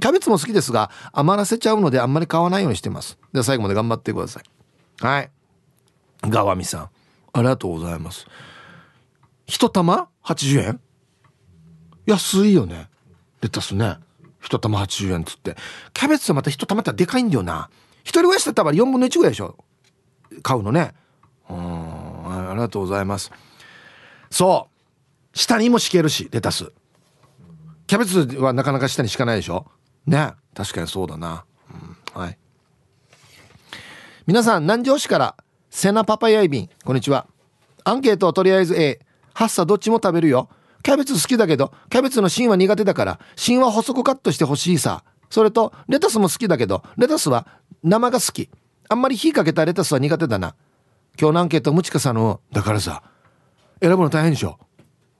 [0.00, 3.18] キャベツも好きですが余らせちゃうのであんまり買わないようにしてます。
[3.32, 5.04] では最後まで頑張ってください。
[5.04, 5.30] はい。
[6.22, 6.88] ガワミさん。
[7.34, 8.26] ありがとうございます。
[9.46, 10.80] 一玉80円？
[12.06, 12.88] 安いよね。
[13.40, 13.96] レタスね。
[14.40, 15.56] 一玉80円っつって。
[15.92, 17.70] キャベツはまた一玉ってでかいんだよな。
[18.02, 19.56] 一人暮らしだったら4分の1ぐらいでしょ。
[20.42, 20.94] 買うのね。
[21.48, 22.50] うん。
[22.50, 23.30] ありがとうございます。
[24.30, 24.68] そ
[25.32, 25.38] う。
[25.38, 26.72] 下にも敷けるしレタス。
[27.86, 29.66] キャベツはなかなか下に敷かないでしょ。
[30.06, 30.32] ね。
[30.54, 31.44] 確かにそうだな、
[32.14, 32.38] うん、はい。
[34.26, 35.36] 皆さん南城市から
[35.70, 36.70] セナパパヤイビン。
[36.84, 37.26] こんにちは。
[37.84, 39.00] アンケートはとりあえず A
[39.34, 40.48] ハッサどっちも食べるよ。
[40.82, 45.04] キャベツ好きだけどキャベツの芯は苦手だから芯は細くカットしてほしいさ。
[45.30, 47.46] それとレタスも好きだけどレタスは
[47.82, 48.50] 生が好き。
[48.88, 50.54] あんまり火かけたレタスは苦手だな。
[51.18, 53.02] 今日のアンケートムチカさんのだからさ
[53.80, 54.58] 選ぶの大変でしょ。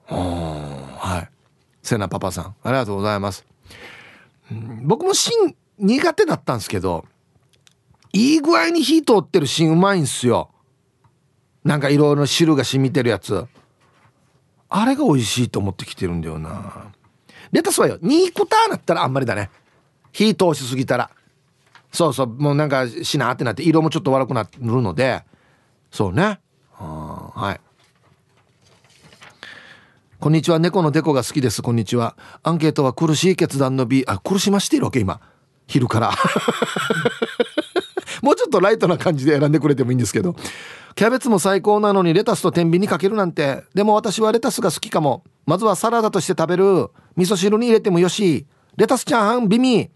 [0.07, 1.29] はい。
[1.81, 3.45] セナパパさんありがとうございます。
[4.83, 7.05] 僕も芯苦手だったんですけど
[8.11, 10.51] いい具合に火通ってる芯うまいんすよ。
[11.63, 13.47] なんかいろいろ汁が染みてるやつ。
[14.69, 16.91] あれが美味しいと思ってきてるんだよな。
[17.51, 19.49] レタスはよ2個ターなったらあんまりだね。
[20.11, 21.09] 火通しすぎたら。
[21.91, 24.49] そうそうもうなんかしなってなって色もちょっと悪くなる
[24.81, 25.23] ので。
[25.91, 26.39] そうね。
[26.71, 27.72] はい。
[30.23, 30.57] こんにちは。
[30.57, 31.61] 猫のデコが好きです。
[31.61, 32.15] こんにちは。
[32.43, 35.19] アンケートは苦しい決断の B あ苦しましているわけ今。
[35.67, 36.11] 昼から。
[38.23, 40.37] もうちょっとライトな感じで選んでくれてもいいんですけど。
[40.95, 43.65] キャベツも最高なのにレタスと天秤にかけるなんて。
[43.75, 45.25] でも私はレタスが好きかも。
[45.45, 46.87] まずはサラダとして食べる。
[47.17, 48.45] 味噌汁に入れてもよし。
[48.77, 49.91] レタスチャーハンビミ。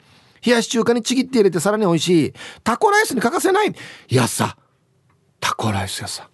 [0.45, 2.33] 冷やし中華にちぎって入れてさらに美味しい。
[2.65, 3.73] タコライスに欠かせない
[4.09, 4.57] やさ。
[5.39, 6.27] タコライスやさ。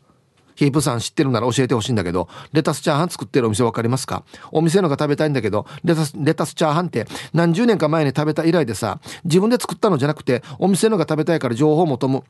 [0.56, 4.24] ヒープさん知ってるなら教えてほしいんだけどレタスチャーハン作ってるお店分かりますか？
[4.52, 12.24] お店のが食べたいんだけどレタスレタスチャーハンって何十年か前に食べた以来でさ自分で作ったのじゃなくてお店のが食べたいから情報を求む。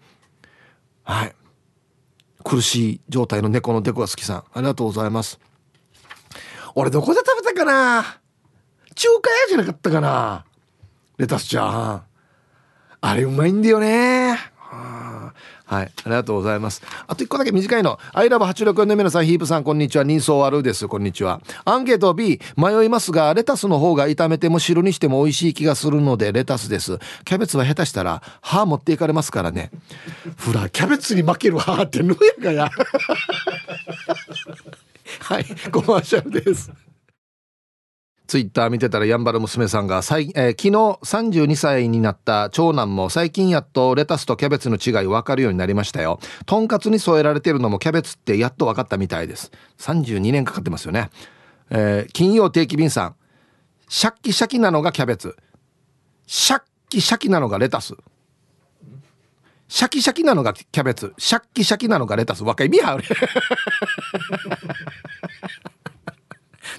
[1.04, 1.36] はい。
[2.44, 4.38] 苦しい状態の猫のデコが好きさん。
[4.38, 5.40] ありがとうございます。
[6.76, 8.20] 俺どこで食べたかな？
[8.96, 10.46] 中華屋じゃなかったかな？
[11.18, 12.04] レタスチャーハン。
[13.02, 14.38] あれうまいんだよね。
[15.66, 16.82] はい、ありがとうございます。
[17.08, 17.98] あと一個だけ短いの。
[18.12, 20.04] アイラブ864の皆さん、ヒープさん、こんにちは。
[20.04, 20.88] 人相悪です。
[20.88, 21.42] こんにちは。
[21.66, 27.00] アンケート B、迷いますが、レタスの方が炒めても汁にしても美味しい気がするので、レタスです。
[27.26, 29.72] キャベツは下手したら、歯持っていかれますからね。
[30.46, 32.70] ほら、キャベツに負ける歯ってぬやかや。
[35.22, 36.72] はい、コマーシャルです。
[38.34, 40.70] ツイッター見てたらやんばる娘さんが、えー、昨日
[41.04, 46.20] 32歳になった長男も最近やっとレタスとキャベツの違い分かるようになりましたよ。
[46.48, 49.52] とんかつに添えられてるのもキャベツってやっと分かったみたいです。
[49.78, 51.12] 32年かかってますよね。
[51.70, 53.16] えー、金曜定期便さん。
[53.88, 55.36] シャッキシャキなのがキャベツ。
[56.26, 57.94] シャッキシャキなのがレタス。
[59.68, 61.14] シャキシャキなのがキャベツ。
[61.20, 62.44] シャッキシャキなのがレタス。
[62.44, 63.04] わか意味ある。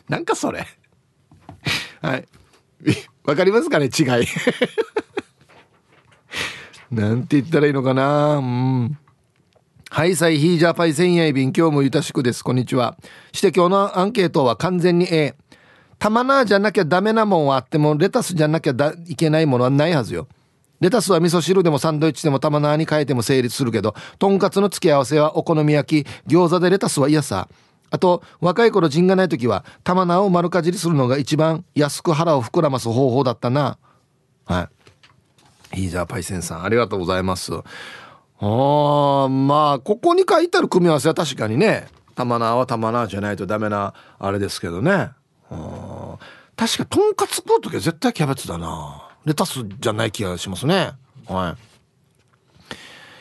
[0.09, 0.67] なんかそれ。
[2.05, 2.29] はい。
[3.25, 3.87] わかりますかね？
[3.87, 4.07] 違い。
[6.95, 8.37] なんて言ったらいいのかな？
[8.37, 8.99] うん。
[9.89, 12.45] はい、サイヒージャーパイセンヤイビン、今日もゆたしくです。
[12.45, 12.99] こんにちは。
[13.33, 15.35] して今日のアンケートは完全に A。
[15.99, 18.75] 玉なじゃなきゃダメなもんはあっても、レタスじゃなきゃ
[19.07, 20.29] いけないものはないはずよ。
[20.81, 27.49] レタスは味噌汁でもサンドイッチでも玉なに変えても成立するけど、とんかつの付け合わせはお好み焼き、餃子でレタスは嫌さ。
[27.95, 33.79] あと若い頃陣がない時は玉菜を丸かじりするのが一番安く腹を膨らます方法だったな。
[34.47, 34.69] は
[35.73, 35.83] い。
[35.83, 36.65] いいじゃあパイセンさん。
[36.65, 37.53] ありがとうございます。
[37.55, 41.87] あまあここに書いてある組み合わせは確かにね。
[42.17, 45.11] 玉菜は玉菜じゃないとダメなあれですけどね。
[46.57, 49.09] 確かとんかつ食う時は絶対キャベツだな。
[49.25, 50.95] レタスじゃない気がしますね。
[51.29, 51.74] はい。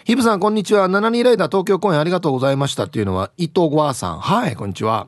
[0.05, 0.89] ヒブさん、こんにちは。
[0.89, 4.19] 72ライダー東京公演ありがとうございましたっていうのは、伊藤ごあさん。
[4.19, 5.07] はい、こんにちは。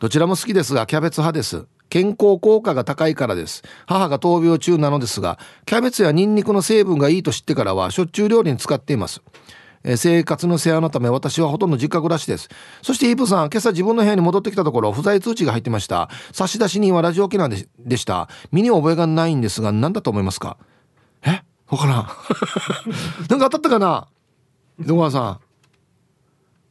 [0.00, 1.64] どちらも好きですが、キャベツ派です。
[1.88, 3.62] 健康効果が高いからです。
[3.86, 9.22] 母が闘病中なのですが、キャベツやニンニクの成分がいいと知ってからは、しょっちゅう料理に使っています。
[9.82, 12.50] え生活の世話のため私はほとんど実家暮らしです。
[12.82, 16.10] そしてヒープさん、今朝自分の部屋に戻ってきたところ、不在通知が入ってました。
[16.32, 18.28] 差出人はラジオ沖縄ででした。
[18.52, 20.58] 身に覚えがないんですが、何だと思いますか？
[21.24, 21.42] え？
[21.72, 22.06] わからん。
[23.30, 24.06] なんか当たったかな？
[24.78, 25.40] 糸川さん。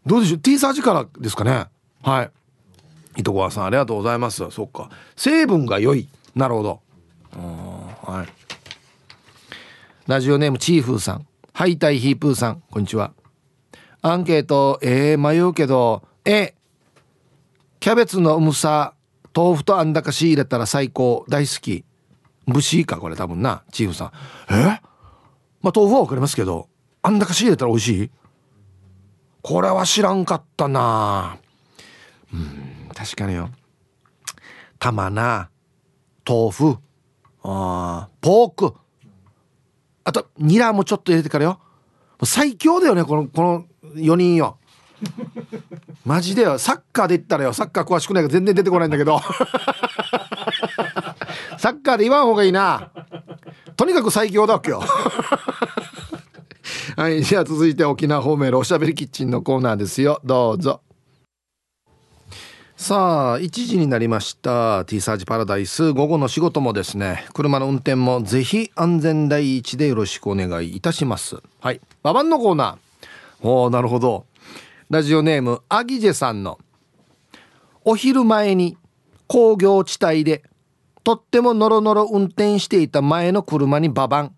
[0.05, 1.65] どうでしょう ?T サージからですかね？
[2.03, 2.31] はい。
[3.17, 4.47] 糸川さん、ありがとうございます。
[4.51, 4.89] そっか。
[5.15, 6.07] 成分が良い。
[6.35, 6.81] なるほど。
[8.03, 8.29] はい。
[10.05, 11.25] ラジオネームチーフーさん。
[11.51, 12.61] ハイタイヒープーさん。
[12.69, 13.11] こんにちは。
[14.03, 16.53] アンケート、えー、迷うけど、え
[17.79, 18.93] キャベツの重さ、
[19.35, 21.25] 豆腐とあんだかし入れたら最高。
[21.27, 21.85] 大好き。
[22.47, 23.63] 蒸しか、これ多分な。
[23.71, 24.11] チーフさん。
[24.53, 24.79] え？
[25.61, 26.69] まあ豆腐はわかりますけど、
[27.01, 28.09] あんだか仕入れたら美味しい？
[29.41, 31.37] これは知らんかったな。
[32.33, 33.49] うん確かによ。
[34.79, 35.49] 玉な
[36.27, 36.77] 豆腐
[37.43, 38.75] あポーク。
[40.03, 41.59] あとニラもちょっと入れてからよ。
[42.23, 44.57] 最強だよねこのこの4人よ。
[46.05, 46.59] マジでよ。
[46.59, 47.53] サッカーで言ったらよ。
[47.53, 49.19] サッカー詳しくないから全然出てこないんだけど。
[51.57, 52.91] サッカーで言わん方がいいな。
[53.81, 54.83] とにかく最強だっけよ。
[56.95, 60.21] はいじゃあ続いて沖縄方面のおしゃべりキッチンのコーナーですよ。
[60.23, 60.81] どうぞ。
[62.77, 64.85] さあ1時になりました。
[64.85, 65.93] T サージパラダイス。
[65.93, 71.41] 午後の仕事もですね車の運転もぜひ安全第一でよろしくお願いいたします。
[71.59, 71.81] はい。
[72.03, 73.47] ババンのコーナー。
[73.47, 74.27] おおなるほど。
[74.91, 76.59] ラジオネームアギジェさんの
[77.83, 78.77] お昼前に
[79.25, 80.43] 工業地帯で
[81.03, 84.35] とってもノロノロ運転していた前の車にババン。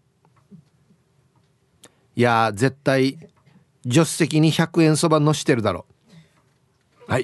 [2.15, 3.17] いや絶対
[3.84, 5.86] 助手席に100円そば乗してるだろ
[7.08, 7.23] はい。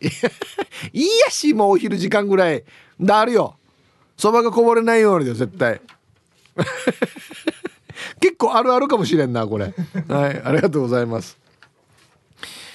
[0.00, 0.08] い
[0.92, 2.64] いやしもうお昼時間ぐらい。
[3.00, 3.56] だあるよ。
[4.16, 5.80] そばがこぼれないようにだよ絶対。
[8.20, 9.74] 結構あるあるかもしれんなこれ。
[10.08, 10.42] はい。
[10.42, 11.38] ありがとうございます。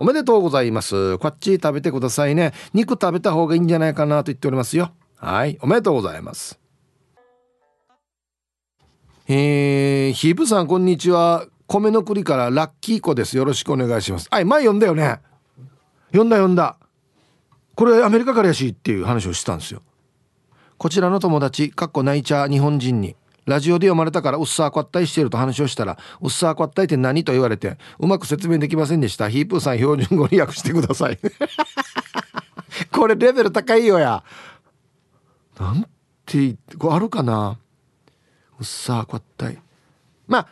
[0.00, 1.18] おめでとうございます。
[1.18, 2.52] こっち食べてくださいね。
[2.72, 4.92] 肉食べた方がいいんじゃないかなと言っておりますよ。
[5.16, 6.60] はい、おめでとうございます。
[9.26, 11.44] えー、ヒープさんこんにちは。
[11.66, 13.36] 米の栗からラッキー子です。
[13.36, 14.28] よろしくお願いします。
[14.30, 15.18] はい、前読んだよね。
[16.08, 16.76] 読んだ読んだ。
[17.74, 19.82] これアメリカからやしっていう話をしてたんですよ。
[20.78, 23.16] こちらの友達かっこナイチャー日本人に
[23.46, 29.28] ラジオで読まれたからうっさーこったいしてると話をしたらうっさーこったいって何と言われてうまく説明できませんでした。
[29.28, 31.18] ヒープーさん標準語に訳してください。
[32.92, 34.22] これレベル高いよや。
[35.58, 35.88] なん
[36.26, 37.58] てこれあるかな？
[38.58, 39.58] うっさーこったい。
[40.26, 40.48] まあ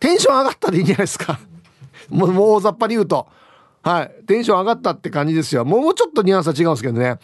[0.00, 1.38] テンション上がったでいいんじゃないですか。
[2.08, 3.28] もう大雑把に言うと。
[3.82, 4.24] はい。
[4.26, 5.64] テンション上がったって感じですよ。
[5.64, 7.18] もうちょっとニュアンスは違うんですけどね。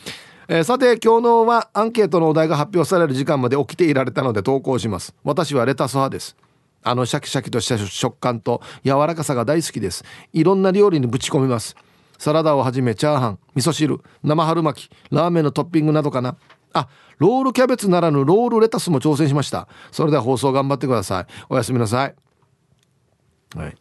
[0.49, 5.15] えー、さて、今日のはアンケートのお題が発表される時間まで起きていられたので投稿します。
[5.23, 6.37] 私はレタス派です。
[6.83, 10.05] あのシャキシャキとした食感と柔らかさが大好きです。
[10.33, 11.77] いろんな料理にぶち込みます。
[12.19, 16.37] サラダをはじめチャーハン、味噌汁、生春巻き、ラーメンのトッピングなどかな。
[16.73, 19.69] あ、ロールキャベツならぬロールレタスも挑戦しました。
[19.93, 21.27] それでは放送頑張ってください。
[21.49, 22.15] おやすみなさい。
[23.55, 23.77] はい。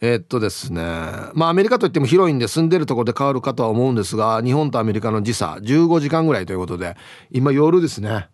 [0.00, 0.82] えー、っとですね
[1.34, 6.96] まあアメリカといっても広いんで住んでるとこで変わるかとは思うんですが日本とアメリカの時差15時間ぐらいということで
[7.30, 8.28] 今夜ですね。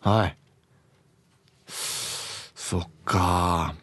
[0.00, 0.36] はい。
[1.66, 3.74] そっか。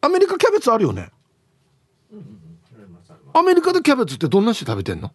[0.00, 1.10] アメリカキャベツあるよね。
[3.32, 5.12] アメリカでキャベツってどんな人食べてんの？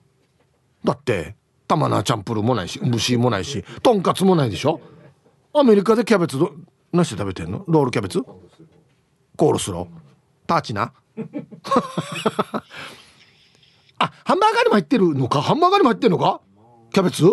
[0.83, 1.35] だって
[1.67, 4.81] 玉菜チャンプルもないし蒸もないしとんかつもないでしょ？
[5.53, 6.53] アメリカでキャベツど
[6.91, 7.63] ないして食べてんの？
[7.67, 8.21] ロールキャベツ？
[8.21, 10.02] コールスロー。
[10.47, 10.93] パーチな
[13.99, 15.41] あハンバーガーにも入ってるのか？
[15.41, 16.41] ハンバーガーにも入ってるのか？
[16.91, 17.25] キャベツ？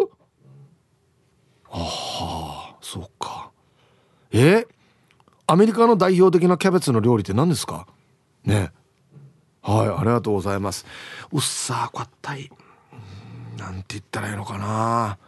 [1.72, 3.50] ああそうか。
[4.32, 4.66] え
[5.46, 7.86] アメリカの代表的なキャベツの料理って何ですか？
[8.44, 8.72] ね。
[9.62, 10.86] はいありがとうございます。
[11.32, 12.50] うっさーこったい。
[13.58, 15.18] なんて言ったらいいのかな？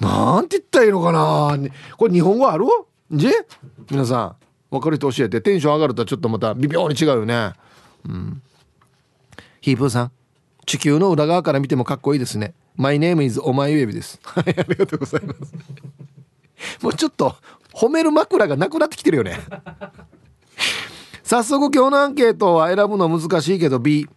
[0.00, 1.56] なんて言ったらいいのかな？
[1.96, 2.64] これ日本語ある？
[3.12, 3.28] じ？
[3.90, 4.36] 皆さん。
[4.70, 5.40] 分かる人教えて。
[5.40, 7.52] テンション上がるとちょっとまた微妙に違うよね。
[8.08, 8.42] うん。
[9.60, 10.12] ヒープーさん。
[10.66, 12.54] 地球の裏側から見てもかっこいいですね。
[12.76, 14.18] My name is お前ウェビです。
[14.24, 15.54] はいありがとうございます。
[16.82, 17.36] もうちょっと
[17.72, 19.38] 褒める枕がなくなってきてるよね。
[21.22, 24.08] 早速今日のアンケートは選ぶの難しいけど B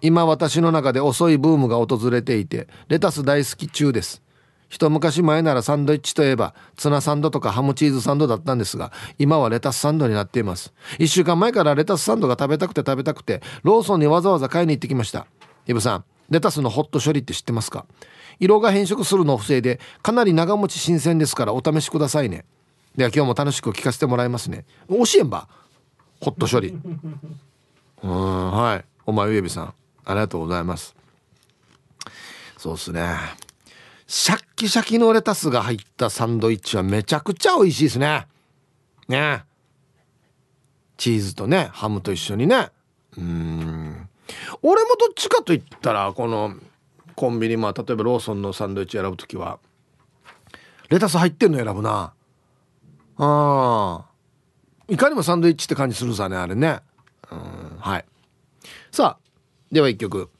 [0.00, 4.23] 今私の中で遅いブームが訪れていてレタス大好き中です。
[4.68, 10.72] 一昔前ならサンドイッチといえばツナサンドとかハムチーズサンドだったんですが今はレタスサンドになっています。
[10.98, 15.26] 1週間前からレタスサンドが食べたくて食べたくてローソンにわざわざ買いに行ってきました。
[15.66, 17.86] イブさんレタスのホット処理って知ってますか？
[18.40, 22.44] 色が変色するのを防いでかなり長持ち新鮮ですからお試しくださいね。
[22.96, 24.64] では今日も楽しく聞かせてもらいますね。
[24.88, 25.48] 教えんば
[26.20, 26.68] ホット処理。
[28.02, 28.84] うんはい。
[29.06, 30.94] お前ウエビさんありがとうございます。
[32.56, 33.14] そうっすね。
[34.16, 38.28] シャッキシャキのレタスが入ったサンドイッチはめちゃくちゃ美味しいですね。
[39.08, 39.42] ね。
[40.96, 42.68] チーズとねハムと一緒にね。
[43.18, 44.08] うん。
[44.62, 46.54] 俺もどっちかと言ったらこの
[47.16, 49.58] コンビニまあ例えばローソンのサンドイッチ選ぶ時は
[50.90, 52.12] レタス入ってんの選ぶな。
[53.18, 54.04] あ
[54.86, 56.78] いかにもサンドイッチって感じするさねあれね。
[57.32, 57.78] うん。
[57.80, 58.04] はい。
[58.92, 60.30] さあでは一曲。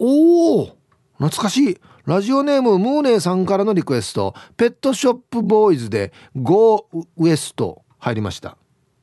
[0.00, 0.76] おお
[1.18, 1.80] 懐かしい。
[2.06, 8.56] ラジオネームムーネーさんからのリクエストペットショップボーイズで Go ウエスト入りました。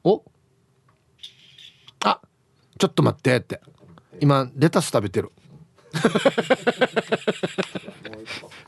[0.05, 0.23] お？
[2.05, 2.21] あ
[2.79, 3.59] ちょっと待ってって。
[4.21, 5.33] 今レタス食べてる。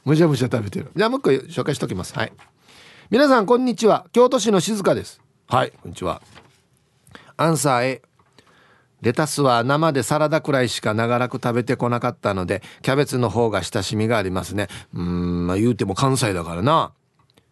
[0.04, 0.92] むしゃむしゃ食べてる。
[0.94, 2.14] じゃあもう一個紹介しておきます。
[2.14, 2.34] はい。
[3.10, 4.06] 皆さんこんにちは。
[4.12, 5.22] 京都市の静香です。
[5.48, 6.22] はいこんにちは。
[7.38, 8.02] アンサー A
[9.02, 14.68] レタスは生でサラダくらいしか長らく食べてこなかったのでキャベツの方が親しみがありますね。
[14.94, 16.94] うんまあ言うても関西だからな。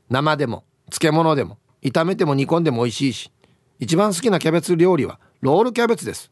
[0.09, 3.31] 生でも漬物でも炒めても煮込んでも美味しいし
[3.79, 6.31] 一番好きなキャベツ料理はロールキャベツです。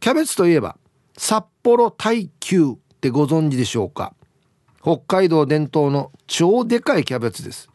[0.00, 0.76] キャベツといえば
[1.16, 4.14] 札幌耐久ってご存知でしょうか。
[4.82, 7.70] 北海道伝統の超でかいキャベツです。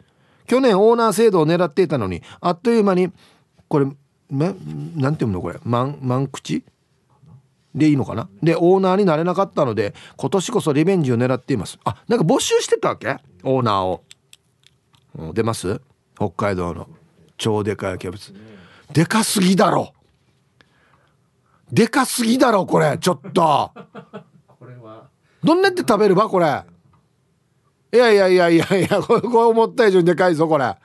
[0.46, 3.12] 去年オーナー制度を狙っていたのにあっという間に
[3.68, 3.88] これ
[4.30, 4.54] め
[4.96, 5.60] なんていうのこれ？
[5.64, 6.64] 満満口？
[7.76, 8.28] でいいのかな？
[8.42, 11.78] でオーナーになれなかったので今年こそリベンジを狙っています。
[11.84, 13.18] あなんか募集してたわけ？
[13.44, 14.04] オーナーを、
[15.18, 15.80] うん、出ます？
[16.16, 16.88] 北海道の。
[17.38, 18.34] 超でかいキャベツ。
[18.92, 19.94] でかすぎだろ！
[21.72, 23.72] でかすぎだろこれちょっと。
[25.44, 26.64] どんなって食べればこれ？
[27.94, 30.76] いやいやいやいやいやこれ思った以上にでかいぞこれ。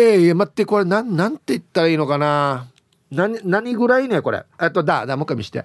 [0.00, 2.68] ええー、待ってこれなんなんて言ったらいいのかな？
[3.10, 4.44] 何何ぐらいねこれ？
[4.60, 5.64] えっとだだもう一回見して。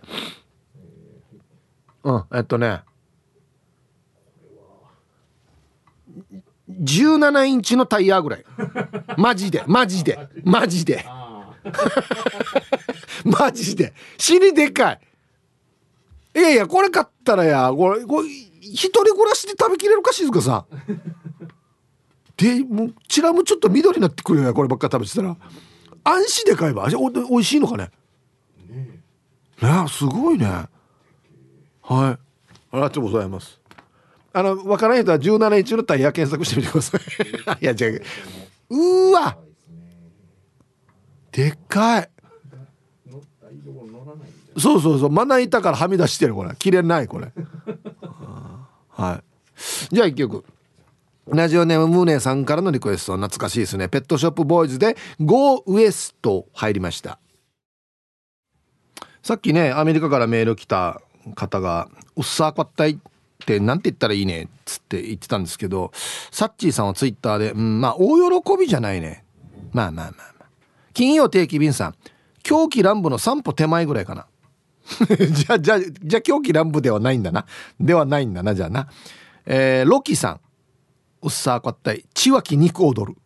[2.04, 2.82] うんえっとね。
[6.70, 8.46] 17インチのタイヤぐらい。
[9.18, 11.06] マジでマジでマジで。
[13.24, 13.94] マジで。
[14.18, 15.00] 死にでかい。
[16.36, 20.66] いやいやこれ買ったらやこれこれ一人暮らしで食べきれるか静香さん
[22.44, 25.38] でもうチラムちょっと緑になってくるよねこればっか食べてたら。
[26.04, 27.90] 安心で買えばおおいしいのかね。
[29.62, 30.46] ねすごいね。
[30.46, 30.68] は
[31.82, 31.90] い。
[31.90, 32.18] あ
[32.74, 33.62] りがとうございます。
[34.34, 37.64] あの分からない人は17インチのタイヤ検索してみてください。
[37.64, 38.04] いや違う。
[38.72, 39.38] うわ。
[41.32, 42.10] でっかい。
[44.58, 45.10] そうそうそう。
[45.10, 46.54] まな板からはみ出してるこれ。
[46.60, 47.32] 切れないこれ
[48.90, 49.22] は
[49.92, 49.96] い。
[49.96, 50.44] じゃあ一曲
[51.28, 53.88] ラジオネームムーネさんからのリクエスト懐かしいですね。
[53.88, 57.18] ペットショップボーイズで Go ウエスト入りました。
[59.22, 61.02] さっきねアメリカからメール来た
[61.36, 65.92] 方が「うっさーこったい」って何て言ったらいいねっつって言ってたんですけど
[66.30, 69.24] サッチーさんはツイッターで、うん、まあ大喜びじゃないね。
[69.72, 70.46] まあまあまあまあ。
[70.94, 71.96] 金曜定期便さん
[72.44, 74.28] 狂気乱舞の3歩手前ぐらいかな。
[75.08, 77.46] じゃあじゃあじゃあ狂気乱舞ではないんだな。
[77.80, 78.90] ではないんだなじゃあな。
[79.46, 80.42] えー、ロキさん。
[81.24, 83.20] うっさーこったいちわき肉踊る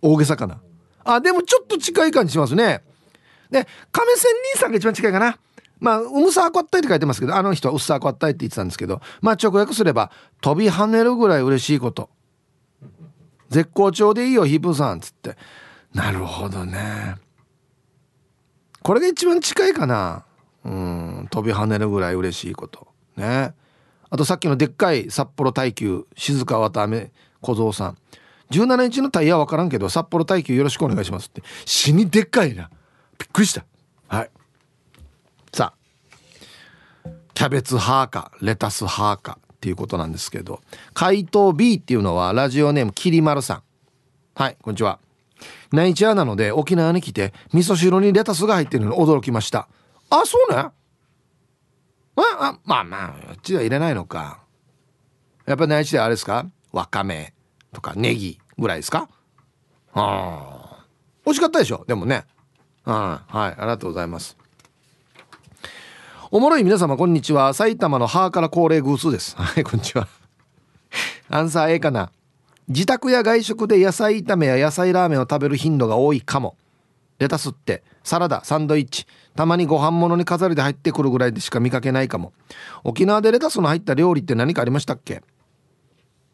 [0.00, 0.60] 大げさかな
[1.04, 2.82] あでもちょっと近い感じしますね
[3.50, 5.38] で亀仙人さんが一番近いかな
[5.80, 10.10] まあ、うむさーこったいって書いてますけど、あの人はうっさーこったいって言ってたんですけど、まあ直訳すれば、
[10.40, 12.10] 飛び跳ねるぐらい嬉しいこと。
[13.48, 15.36] 絶好調でいいよ、ヒープさん、つって。
[15.94, 17.14] なるほどね。
[18.82, 20.24] これが一番近いかな。
[20.64, 22.88] うん、飛び跳ねるぐらい嬉しいこと。
[23.16, 23.54] ね。
[24.10, 27.98] あとさっきのでっかい札幌耐久静川渡辺小僧さん。
[28.50, 31.42] 17インチのタイヤは分からんけど札幌耐久よろしくお願いしますって。
[31.66, 32.70] 死にでっかいな。
[33.18, 33.64] びっくりした。
[34.08, 34.30] はい。
[35.52, 35.74] さ
[37.04, 37.08] あ。
[37.34, 40.60] キャベツ派かレタス派かっていうことなんですけど。
[40.94, 43.62] 回答 B っていうのはラジオネームきりまるさん。
[44.34, 44.98] はいこんにちは。
[45.72, 49.68] ナイチャーなので沖縄に来て味噌汁にレタスが入ってるのに驚きました。
[50.10, 50.70] あそうね。
[52.22, 54.40] ああまあまああっちは入れないのか
[55.46, 57.32] やっぱ内地であれですかわかめ
[57.72, 59.08] とかネギぐらいですか
[59.94, 60.84] あ
[61.24, 62.24] 美味しかったでしょでもね
[62.86, 64.36] うんはいありがとうございます
[66.30, 70.08] おもろい皆様こんにちは埼玉の母から高齢偶数ですはいこんにちは
[71.30, 72.10] アンサー A かな
[72.68, 76.56] 自宅や外食で野菜炒めや野菜ラーメンを食べる頻度が多いかも
[77.18, 79.06] レタスってサラダサンドイッチ。
[79.36, 82.32] たまにご飯物に飾りで入ってくるぐらいでしか見かけないかも。
[82.82, 85.22] 沖縄でレタスの入った料理って何かありましたっけ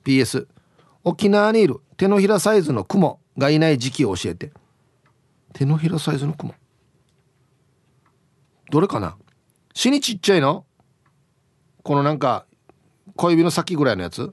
[0.04, 0.46] ？PS
[1.02, 1.80] 沖縄にいる。
[1.96, 4.52] 手のひらサイズのクモがいない時期を教えて。
[5.52, 6.54] 手のひらサイズのクモ？
[8.70, 9.16] どれかな？
[9.74, 10.64] 死にちっちゃいの？
[11.82, 12.46] このなんか
[13.16, 14.32] 小指の先ぐらいのやつ？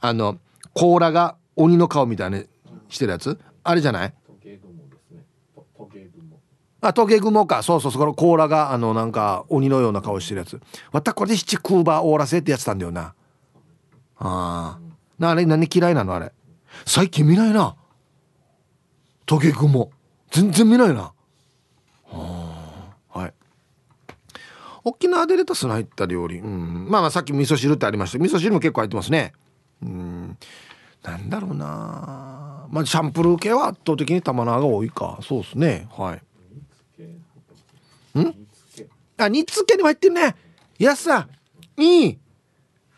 [0.00, 0.38] あの
[0.74, 2.44] 甲羅が鬼の顔みたいに
[2.90, 3.38] してるやつ？
[3.64, 4.14] あれじゃない？
[6.82, 7.62] あトゲ雲か。
[7.62, 8.00] そうそうそう。
[8.00, 10.60] この甲羅があのなんか鬼のような顔してるやつ。
[10.92, 13.14] わたこれで七クーバーオーラセってやつたんだよな。
[14.18, 14.78] ああ
[15.18, 16.14] なあれ何嫌いなの？
[16.14, 16.32] あれ。
[16.86, 17.76] 最近見ないな。
[19.26, 19.90] トゲ雲
[20.30, 21.12] 全然見ないな。
[22.08, 23.34] はい。
[24.82, 26.38] 沖縄でレタスの入った料理。
[26.38, 26.86] うん。
[26.88, 28.18] まあまあさっき味噌汁ってありました。
[28.18, 29.32] 味噌汁も結構入ってますね。
[29.82, 30.38] うん。
[31.02, 32.66] なんだろうな。
[32.70, 35.18] まあシャンプル系は圧倒的に玉縄が多いか。
[35.22, 35.88] そうですね。
[35.96, 36.22] はい。
[38.18, 38.34] ん？
[39.18, 40.34] あ煮つけにも入ってるね。
[40.78, 41.28] やさ
[41.76, 42.18] いい。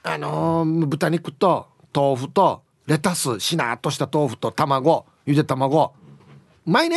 [0.05, 5.05] あのー、豚肉と豆腐とレタスしなっとした豆腐と卵。
[5.27, 5.93] ゆで卵。
[6.67, 6.97] うまいね。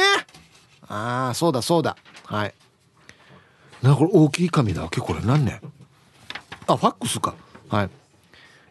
[0.88, 1.98] ああそうだそうだ。
[2.26, 2.54] はい。
[3.82, 5.02] なこれ大きい紙だわけ？
[5.02, 5.60] これ何ね
[6.68, 7.36] あファックスか。
[7.70, 7.90] はい。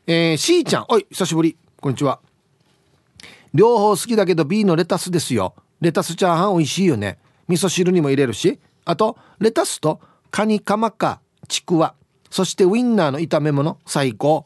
[0.07, 0.87] えー、しーちゃん。
[0.89, 1.57] おい久しぶり。
[1.81, 2.21] こんにちは。
[3.53, 5.55] 両方好きだけど B のレタスですよ。
[5.81, 7.19] レタスチャーハン美味しいよね。
[7.49, 8.59] 味噌汁にも入れるし。
[8.85, 11.95] あとレタスとカニカマかちくわ
[12.31, 14.45] そしてウインナーの炒め物最高。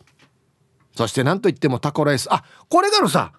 [0.94, 2.28] そして何といってもタコライス。
[2.30, 3.32] あこれがのさ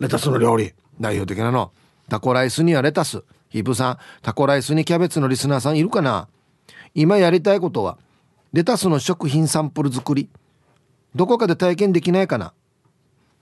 [0.00, 0.74] レタスの料理。
[1.00, 1.70] 代表的なの。
[2.08, 3.22] タコライスにはレタス。
[3.50, 6.28] ヒープさんタコライスにキャベツのリスナーさんいるかな？
[6.94, 7.98] 今やりたいことは
[8.52, 10.28] レタスの食品サンプル作り。
[11.14, 12.52] どこかで体験できないかな？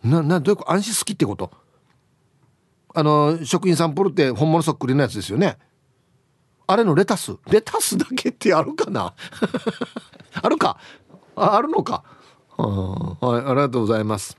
[0.05, 0.73] ななどういうこと？
[0.73, 1.51] 安心好きってこと？
[2.95, 5.57] あの食品サンプルって本物そっくりのやつですよね。
[6.67, 7.37] あれのレタス。
[7.51, 9.13] レタスだけってあるかな？
[10.41, 10.79] あるか？
[11.37, 12.05] ああるのか？
[12.57, 14.37] はいありがとうございます。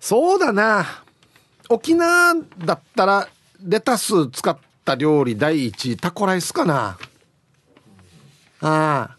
[0.00, 0.86] そうだな。
[1.68, 2.34] 沖縄
[2.64, 3.28] だったら
[3.62, 6.98] レタス使った料理第一タコライスかな？
[8.60, 9.16] ああ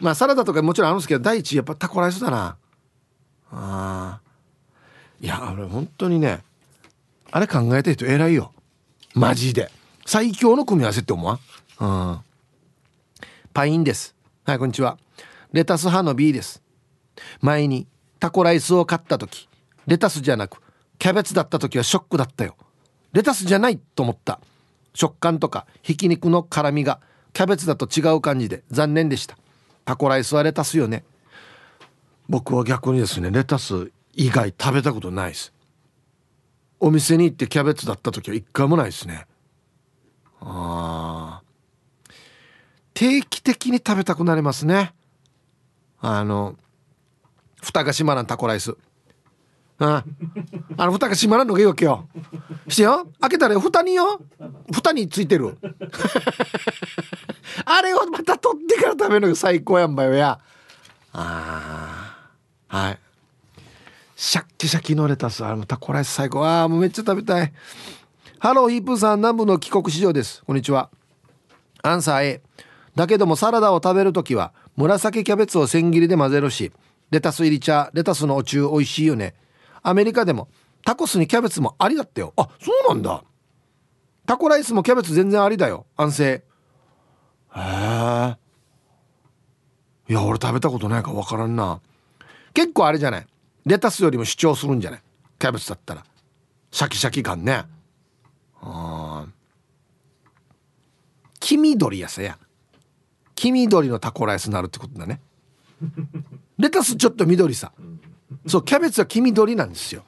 [0.00, 2.56] まあサラダとかもちろんあるんですけど第一やっぱタコライスだな。
[3.52, 4.20] あ
[5.20, 6.42] いやあれ本当にね
[7.30, 8.52] あれ考えた人偉いよ。
[9.14, 9.70] マジで。
[10.04, 11.38] 最強の組み合わせって思わん？
[11.84, 12.18] うん。
[13.52, 14.16] パインです。
[14.44, 14.98] はいこんにちは。
[15.52, 16.60] レタス派の B です。
[17.40, 17.86] 前に
[18.18, 19.48] タコライスを買った時
[19.86, 20.60] レタスじゃなく
[20.98, 22.56] キャベツだった時はショックだったよ。
[23.12, 24.40] レタスじゃないと思った。
[24.94, 27.00] 食感とかひき肉の辛みが
[27.32, 29.38] キャベツだと違う感じで残念でした。
[29.84, 31.04] タコライスはレタスよね。
[32.28, 35.52] 僕は逆にですねレタス以外食べたことないです。
[36.84, 39.26] お店に行ってキャベツだった時は一回もないですね。
[40.42, 41.40] あ
[42.92, 44.92] 定期的に食べたくなりますね。
[46.00, 46.56] あの
[47.62, 48.76] 蓋が閉まらんタコライス。
[49.78, 50.04] あ
[50.76, 52.06] あの蓋が閉まらんのがいいわけよ。
[52.68, 53.08] してよ。
[53.18, 54.20] 開けたら蓋によ。
[54.70, 55.56] 蓋についてる。
[57.64, 60.38] あれをまた取ってから食べるのが最高やんばよや。
[61.14, 62.18] あ
[62.68, 62.98] はい。
[64.16, 66.46] シャッキシャキのレタスあのタコライス最高。
[66.46, 67.52] ああもうめっちゃ食べたい。
[68.38, 70.44] ハローヒープさん南部の帰国子女です。
[70.44, 70.90] こんにちは。
[71.82, 72.42] アンサー A
[72.94, 76.72] だけどもサラダを食べる時は紫キャベツを千切りで混ぜるし
[77.10, 79.34] レタス入り茶レタスのお中美味しいよね。
[79.82, 80.48] アメリカでも
[80.84, 82.32] タコスにキャベツもありだったよ。
[82.36, 83.24] あそうなんだ。
[84.26, 85.86] タコライスもキャベツ全然ありだよ。
[85.96, 86.24] 安静。
[86.24, 86.44] へ
[87.56, 88.36] え
[90.08, 91.80] いや俺食べたことないから分からんな。
[92.52, 93.26] 結構あれじゃない？
[93.66, 95.02] レタスよりも主張するんじゃない？
[95.38, 96.04] キャベツだったら。
[96.70, 97.64] シャキシャキ感ね。
[98.60, 99.26] あ
[101.40, 102.38] 黄緑やさや。
[103.34, 105.20] 黄緑のタコライスになるってことだね。
[106.58, 107.72] レタスちょっと緑さ。
[108.46, 110.04] そうキャベツは黄緑なんですよ。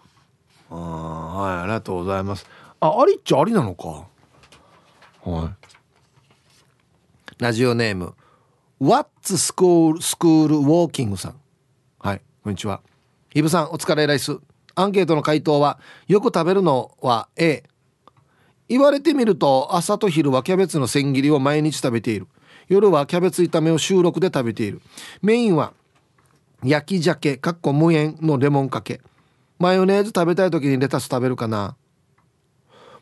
[0.70, 2.46] あはいありがとうございます。
[2.80, 4.07] あありっちゃありなのか。
[5.28, 5.54] はい。
[7.38, 8.14] ラジオネーム
[8.80, 11.40] What's School School Walking さん。
[11.98, 12.80] はいこんにちは。
[13.37, 14.39] イブさんお疲れライス。
[14.76, 15.78] アンケートの回答は
[16.09, 17.64] よく食べるのは A
[18.66, 22.28] 言われてみると朝と昼はキャベツの千切りを毎日食べている。
[22.68, 24.80] 夜はキャベツ炒めを収録で食べている。
[25.20, 25.74] メインは
[26.64, 29.03] 焼き鮭かっこ無塩のレモンかけ。
[29.59, 31.76] マヨネーズ食べたい時にレタス食べるかな。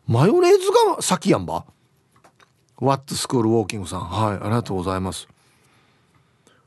[0.08, 1.64] マヨネーズが先やんば。
[2.80, 4.00] ワッツスクールウォーキングさん。
[4.00, 5.28] はいありがとうございます。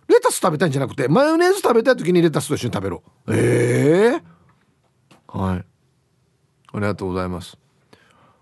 [0.07, 3.03] レタス食べたいんじゃなくてマヨネーズ食べたい時にレタスと一緒に食べろ。
[3.29, 5.57] ええー、はい。
[5.59, 5.65] あ
[6.75, 7.57] りがとうございます。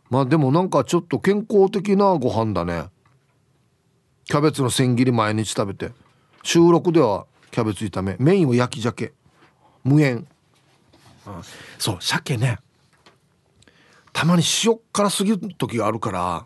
[0.10, 2.90] まあでもなんかちょっと健康的なご飯だね。
[4.26, 5.94] キャベツの千切り毎日食べて。
[6.44, 8.16] 収録ではキャベツ炒め。
[8.20, 9.14] メインは焼き鮭。
[9.84, 10.26] 無塩、うん、
[11.78, 12.58] そう鮭ね。
[14.14, 16.46] たまに塩辛すぎる時があるから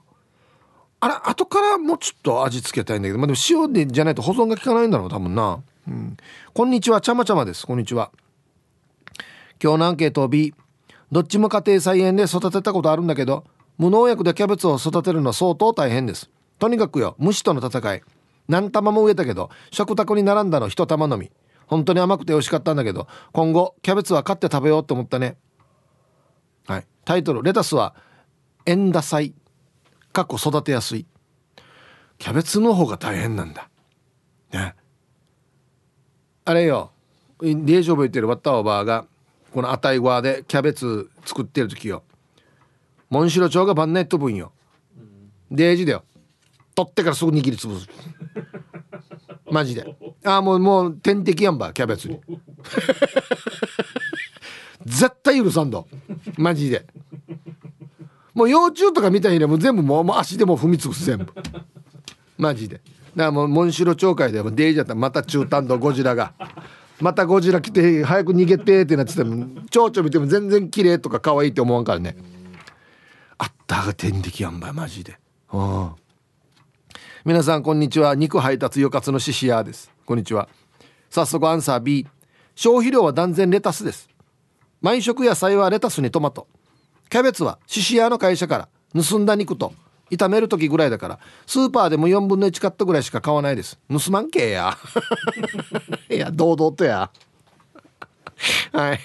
[1.02, 6.18] あれ後からもうちょっと味付けたいんだけどまあでも塩でじゃないと保存が効かないんだろう多分な、うん、
[6.54, 7.66] こんにちはちゃまちゃまです。
[7.66, 8.12] こんにちは。
[9.62, 10.54] 今日のアンケート B
[11.12, 13.46] どっちも家庭菜園で育てたことあるんだけど
[13.78, 16.30] 無農薬でキャベツを育てるのは相当大変です。
[16.60, 18.02] とにかくよ虫との戦い。
[18.50, 21.32] 何玉も植えたけど食卓に並んだの一玉のみ。
[21.68, 25.38] 本当に甘くて美味しかったんだけど今後キャベツは買って食べようって思ったね。
[26.68, 26.86] はい。
[27.06, 27.96] タイトルレタスは
[28.66, 29.34] エンダサイ
[30.20, 31.06] かっこ育てやすい。
[32.18, 33.70] キャベツの方が大変なんだ。
[34.52, 34.76] ね。
[36.44, 36.92] あれよ。
[37.42, 39.06] リエー覚えてるワッタオーバーが
[39.54, 42.04] この値側でキャベツ作ってる時よ。
[43.10, 44.52] モンシロチョウが晩年飛ぶんよ。
[45.50, 46.04] デージだよ。
[46.76, 47.88] 取ってからすぐ握りつぶす。
[49.50, 49.96] マジで。
[50.26, 52.20] ああもうもう天敵やんばキャベツに。
[54.86, 55.88] 絶対許さんど。
[56.38, 56.86] マジで。
[58.34, 61.34] もう幼虫とか見た日にもう全部もうもう足でも踏み潰す全部。
[62.38, 62.76] マジで。
[62.76, 66.34] だからもうモンシロ町会でもデイジャーったまた中短度ゴジラが。
[67.00, 72.18] またゴジラ来て早く逃げてってなってても蝶々見ても全然綺麗とか可愛いって思わんからね。
[73.38, 75.18] あったが天敵やんばマジで。
[75.52, 75.92] うん。
[77.26, 78.16] 皆さんこんにちは。
[78.16, 79.92] 肉配達よかつのシシアです。
[80.06, 80.50] こんにちは。
[81.10, 82.06] 早速アンサー B
[82.56, 84.10] 消費量は断然レタスです。
[84.82, 86.48] 毎食野菜はレタスにトマト
[87.10, 89.74] キャベツはシシ屋の会社から盗んだ肉と
[90.12, 93.80] 炒める時ぐらいだからスーパーでも4分の1カットぐらいしか買わないです。
[93.90, 94.78] 盗まんけや。
[96.10, 97.12] いや堂々とや。
[98.72, 99.00] はい。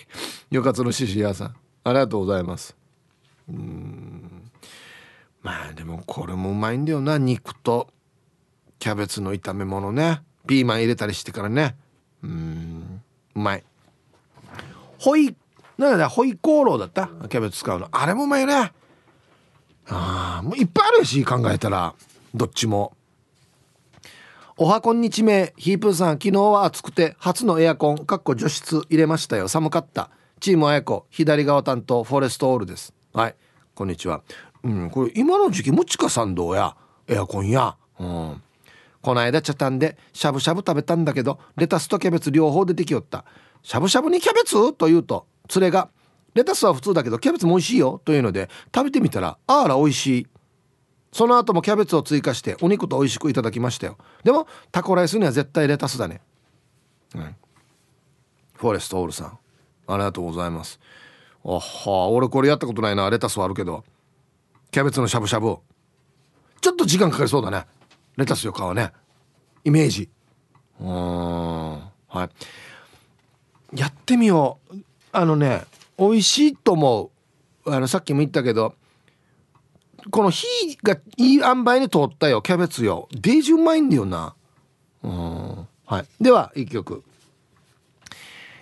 [0.51, 1.55] よかつのシシ屋さん。
[1.85, 2.77] ありがとうございます。
[3.49, 4.51] うん。
[5.43, 7.19] まあでもこれもうまいんだよな。
[7.19, 7.89] 肉と
[8.79, 10.23] キャベツの炒め物ね。
[10.47, 11.77] ピーマン入れたりしてからね。
[12.23, 13.03] うん。
[13.35, 13.65] うまい。
[14.99, 15.37] ホイ
[15.77, 17.89] なんだホイコーローだったキャベツ使うの。
[17.91, 18.73] あれもうまいね。
[19.89, 21.95] あもういっぱいあるし考えたら。
[22.35, 22.97] どっちも。
[24.57, 26.13] おはこんにちめヒープーさん。
[26.13, 29.49] 昨日は暑くて初のエアコンかっこ除湿入れましたよ。
[29.49, 30.11] 寒かった。
[30.39, 32.95] チームあやこ左側担当フォレストオールです。
[33.13, 33.35] はい
[33.75, 34.23] こんにちは。
[34.63, 36.77] うんこれ今の時期もちかさんどうや？
[37.09, 37.77] エアコンや。
[37.99, 38.43] うん。
[39.03, 43.25] この間茶炭でしゃぶしゃぶ食べたんだけどレタスとキャベツ両方出てきよった。
[43.63, 44.73] しゃぶしゃぶにキャベツ？
[44.73, 45.89] と言うと連れが
[46.35, 50.27] 「レタスは普通だけどキャベツも美味しいよ」というので食べてみたらあら美味しい。
[51.13, 53.97] その後もキャベツを追加してお肉と美味しくいただきましたよ。
[54.25, 56.21] でもタコライスには絶対レタスだね、
[57.15, 57.37] うん、
[58.55, 59.39] フォレストオールさん
[59.87, 60.81] ありがとうございます。
[61.45, 63.85] あは俺これやったことないなレタスはあるけど。
[64.75, 65.59] キャベツのしゃぶしゃぶ
[66.61, 67.65] ちょっと時間かかりそうだね。
[68.17, 68.91] レタスよ皮ね。
[69.63, 70.11] イメージ。
[70.81, 70.89] うん。
[70.89, 72.29] は
[73.73, 73.79] い。
[73.79, 74.77] やってみよう。
[75.15, 75.63] あのね
[75.97, 77.11] 美味しいと思
[77.65, 77.73] う。
[77.73, 78.75] あのさっきも言ったけど
[80.11, 80.45] この火
[80.83, 82.43] がいい塩梅に通ったよ。
[82.43, 83.09] キャベツよ。
[83.13, 84.35] デージうまいんだよな。
[85.03, 85.69] うん。
[85.87, 86.05] はい。
[86.21, 87.05] では一曲。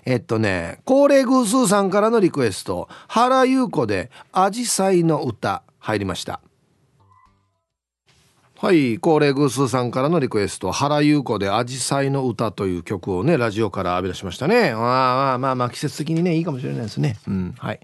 [0.05, 2.88] えっとね高齢偶数さんからのリクエスト。
[3.09, 6.40] 原優子で「あじさいの歌」入りました。
[8.63, 8.99] はい。
[9.01, 14.73] 高齢偶数さんからのリクエスト原優子で「あじさいの歌」という曲をねラジオから浴び出しましたね。
[14.73, 17.17] まあまあまあ季節的にねいいかもしれないですね。
[17.27, 17.55] うん。
[17.59, 17.81] はい。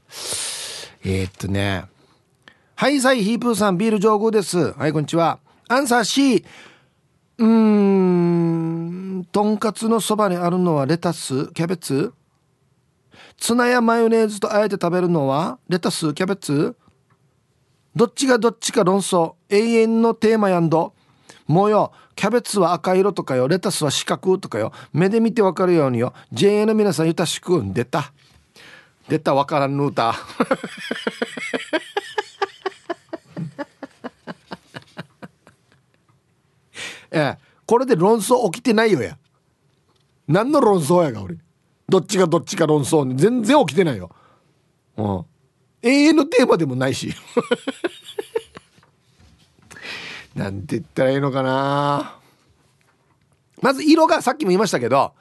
[1.04, 1.86] えー、っとね。
[2.76, 4.72] はいサイヒープーさんビール上宮です。
[4.74, 5.40] はいこんにちは。
[5.66, 6.44] アンサー C
[7.38, 11.48] うーんとんかつのそばにあるのはレタス？
[11.54, 12.14] キャベツ？
[13.36, 16.14] ツナやマヨネーズとあえて食べるのはレタス？
[16.14, 16.76] キャベツ？
[17.98, 20.94] どっちがどっちか論争永遠のテーマやんど。
[21.48, 24.70] もうよキャベツは赤色とかよレタスは四角とかよ。
[24.92, 26.14] 目で見てわかるようによ。
[26.30, 28.12] JA の皆さんゆたしくん出た。
[29.08, 30.14] 出たわからんぬ歌。
[37.10, 37.38] ええ。
[37.66, 39.18] これで論争起きてないよや。
[40.28, 41.36] 何の論争やが俺。
[41.88, 43.16] どっちがどっちか論争に。
[43.16, 44.14] 全然起きてないよ。
[44.96, 45.24] うん。
[45.82, 47.14] 永遠のテーマでもないし。
[50.34, 52.18] なんて言ったらいいのかな。
[53.60, 55.12] まず色がさっきも言いましたけど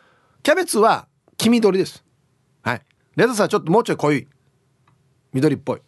[0.43, 2.03] キャベツは黄緑です。
[2.61, 2.81] はい。
[3.15, 4.27] レタスはちょっともうちょい濃い
[5.33, 5.81] 緑っぽい。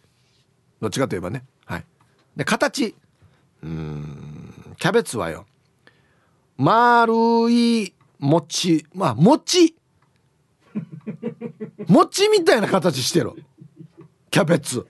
[0.80, 1.44] どっちかといえばね。
[1.64, 1.84] はい。
[2.36, 2.94] で形。
[3.62, 5.46] うんキャベツはよ。
[6.56, 7.12] 丸
[7.50, 8.86] い餅。
[8.94, 9.76] まあ餅。
[11.86, 13.32] 餅みたいな形してる
[14.30, 14.86] キャベツ。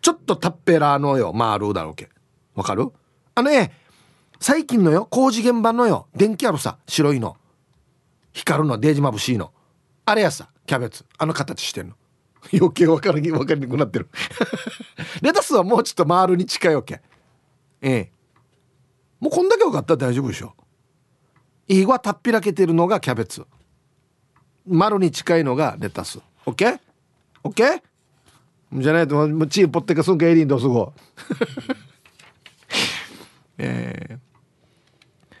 [0.00, 2.08] ちょっとタッペラのよ丸だろうけ。
[2.54, 2.90] わかる？
[3.34, 3.72] あのね
[4.40, 7.36] 最近のよ工事現場のよ電気あるさ白いの。
[8.32, 9.52] 光るのデージまぶしいの。
[10.06, 11.04] あれやさキャベツ。
[11.18, 11.94] あの形してんの。
[12.52, 14.08] 余計分から分かりにくなってる。
[15.22, 17.00] レタスはもうちょっと丸に近いわけ。
[17.80, 18.12] ええ。
[19.20, 20.54] もうこんだけ分かったら大丈夫でしょ。
[21.68, 23.46] いいわたっぴらけてるのがキャベツ。
[24.66, 26.18] 丸に近いのがレタス。
[26.46, 26.80] OK?OK?
[27.44, 27.82] OK?
[28.74, 30.92] じゃないとチーポッテカスンケイリンドすご
[33.58, 35.34] えー、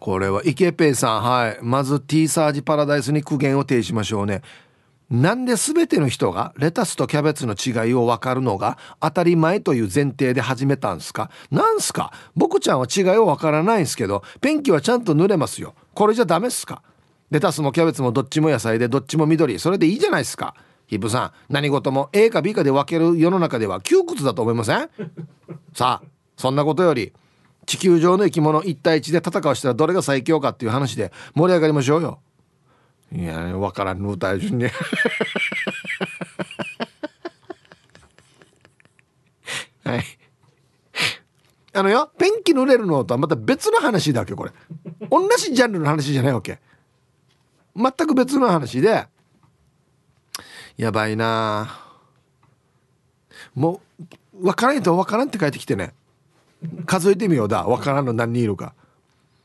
[0.00, 1.58] これはイケペイさんはい。
[1.62, 4.42] まず T サージパラダイスに苦言を呈しましょうね。
[5.10, 11.30] なんで全ての人がレタスとキャベツの違いを分かるのが当たり前という前提で始めたんすか？
[11.50, 12.12] なんすか？
[12.34, 15.74] 僕ちゃんは違いを分からないんすけどペンキはちゃんと塗れますよ。
[15.94, 16.82] これじゃダメっすか？
[17.30, 19.58] レタスもキャベツもどっちも野菜でどっちも緑。
[19.58, 20.54] それでいいじゃないですか。
[20.92, 24.90] ヒップさん何事も A か B かで分ける世の中では窮屈だと思いません？
[25.72, 27.14] さあそんなことより
[27.64, 32.18] 地球上の生き物一対一で戦うしたらどれが最強かっていう話で盛り上がりましょうよ。
[33.10, 34.64] いや分からんの歌順に
[39.84, 40.04] はい。
[41.72, 44.50] あのよペンキ塗れるのとはまた別の話だけこれ。
[45.10, 46.60] 同じジャンルの話じゃないわけ。
[47.74, 49.06] 全く別の話で
[50.76, 51.80] やばいな。
[53.54, 55.94] もう分からんと分からんって書いてきてね。
[56.86, 57.64] 数えてみようだ。
[57.64, 58.74] 分からんの何人いるか。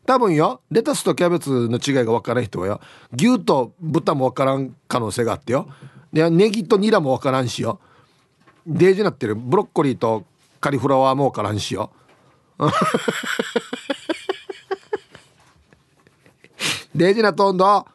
[0.05, 0.61] 多分よ。
[0.71, 2.80] レタスとキャベツの違いが分からん人はよ。
[3.13, 5.67] 牛と豚も分からん可能性があってよ。
[6.13, 7.80] でネギとニラも分からんしよ。
[8.65, 9.36] デージなってる。
[9.36, 10.25] ブロッコリーと
[10.61, 11.91] カリフラワーも分からんしよ。
[16.95, 17.86] デージなとんど。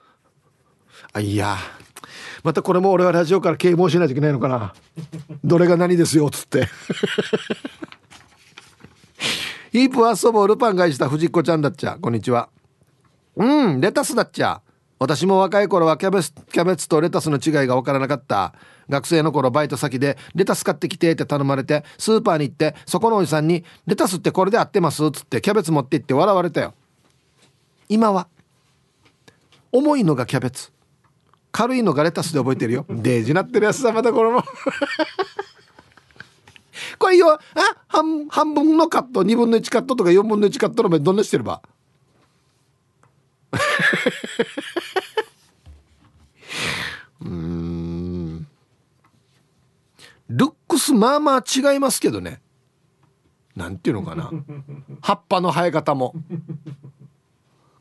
[1.13, 1.57] あいや。
[2.43, 4.75] またこれも俺はラジオから啓蒙しないといけないのかな。
[5.45, 6.69] どれが何ですよっつって。
[9.71, 11.99] ヒープは祖母ルパンがした藤子ちゃんだっちゃ。
[12.01, 12.49] こんにちは。
[13.37, 14.61] うんレタスだっちゃ。
[14.99, 18.55] 私も若い頃はキャベツキャベツとレタスの違いが分からなかった。
[18.89, 26.75] 学生の頃バイト先でレタス買ってきてって頼まれてスーパーに行ってそこのおじさんに「レタスってこれで合ってます?」っつってキャベツ持って行って笑われたよ。
[27.89, 28.27] 今は
[29.71, 30.72] 重いのがキャベツ。
[31.53, 32.87] 軽いのがレタスで覚えてるよ。
[32.89, 34.43] デージなってるやつだまたこれも。
[36.99, 37.39] これよあ
[37.89, 41.61] 半半分のカット2分の1カットとか4分の1カットの面どんなしてれば？
[47.21, 48.47] うん。
[50.29, 52.41] ルックスまあまあ違いますけどね。
[53.55, 54.31] なんていうのかな。
[55.03, 56.15] 葉っぱの生え方も。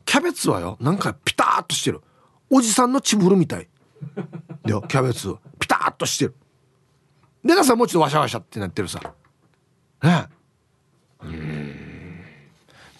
[0.04, 2.02] キャベツはよなんかピタッとしてる。
[2.54, 3.68] おじさんのチブルみたい。
[4.64, 6.34] でキャベツピタッとしてる。
[7.42, 9.00] でなさもうちょっとワシャワシャってなってるさ。
[10.02, 10.26] ね
[11.22, 12.20] うん。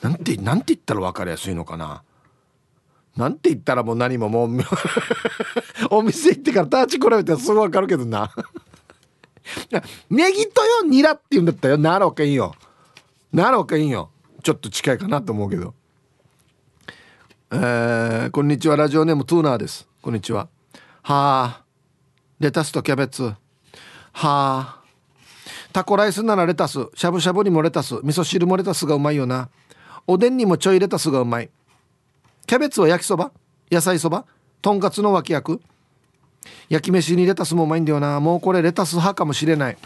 [0.01, 2.03] なんてなんて言ったら分かりやすいのかな。
[3.15, 4.61] なんて言ったらもう何ももう
[5.91, 8.33] お店行ってからターチ比べたらすぐ分かるけどな。
[10.09, 11.77] ネギとよニラって言うんだったよ。
[11.77, 12.55] ならおかいいよ。
[13.35, 14.11] ならおかいいよ。
[14.43, 15.75] ちょっと近いかなと思うけど
[17.55, 18.77] えー、こんにちは。
[18.77, 19.87] ラジオネームトゥーナーです。
[20.01, 20.49] こんにちは。
[21.03, 21.65] はあ
[22.41, 23.25] レタスとキャベツ。
[23.25, 23.37] は
[24.15, 24.81] あ
[25.71, 26.87] タコライスならレタス。
[26.95, 27.97] しゃぶしゃぶにもレタス。
[27.97, 29.51] 味噌汁もレタスがうまいよな。
[30.07, 31.51] おでんにもちょいレタスがうまい。
[32.47, 33.33] キャベツは焼きそば？
[33.71, 34.25] 野菜そば？
[34.63, 35.61] とんかつの脇役？
[36.71, 38.19] 焼き飯にレタスもうまいんだよな。
[38.21, 39.77] もうこれレタス派かもしれない。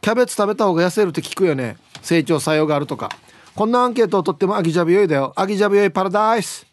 [0.00, 1.76] キャベツ食べた方が痩せるって聞くよね。
[2.02, 3.10] 成長作用があるとか。
[3.54, 5.32] こんなアンケートを取ってもアギジャビヨイだよ。
[5.36, 6.66] アギジャビヨイパラダイス。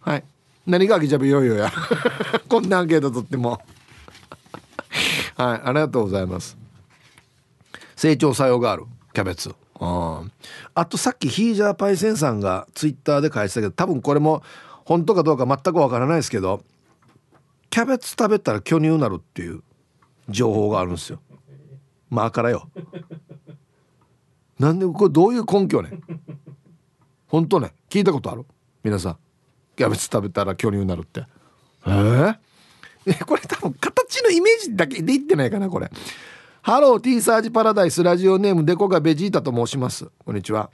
[0.00, 0.24] はい。
[0.66, 1.72] 何がアギジャビヨイよや。
[2.48, 3.50] こんなアンケート取っても。
[5.36, 5.60] はい。
[5.64, 6.56] ありがとうございます。
[7.94, 8.86] 成長作用がある。
[9.12, 9.54] キャベツ。
[9.80, 10.22] あ
[10.74, 14.42] あとさっきヒージャーパイセンさんがツイッターで書いてたけど多分これも
[14.84, 16.62] 本当かどうか全くわからないですけど
[17.70, 19.62] キャベツ食べたら巨乳になるっていう
[20.28, 21.20] 情報があるんですよ。
[22.10, 22.68] まあからよ。
[24.60, 25.90] なんでこれどういう根拠ね？
[27.26, 27.72] 本当ね？
[27.88, 28.44] 聞いたことある？
[28.84, 29.16] 皆さん。
[29.74, 31.24] キャベツ食べたら巨乳になるって。
[31.86, 32.36] えー、
[33.06, 35.90] えこれ多分形のイメージだけで言ってないかなこれ。
[36.60, 40.10] ハローティーサージパラダイスラジオネームデコがベジータと申します。
[40.26, 40.70] こんにちは。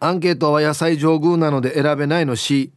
[0.00, 2.72] アンケートは野菜上宮なので選べないの C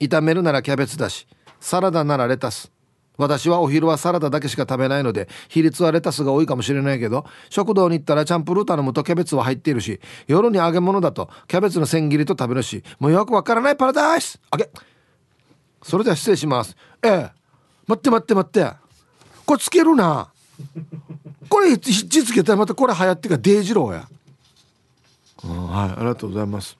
[0.00, 1.26] 炒めるならキャベツだし
[1.60, 2.70] サラダならレタス
[3.18, 14.40] 私はお昼はサラダだけしか食べないので比率はレタスが多いかもしれないけど食堂に行ったらチャンプルー頼むとキャベツは入っているし夜に揚げ物だとキャベツの千切りと食べるしもうよくわからないパラダイス!
[14.50, 14.70] あげ!
[15.82, 16.76] それでは失礼します。
[17.02, 17.30] ええ。
[17.86, 18.72] 待って待って待って。
[19.44, 20.32] これつけるな。
[21.48, 24.08] これひっつけたらまたこれ流行ってかデイジローや、
[25.44, 26.78] うん、はいありがとうございます。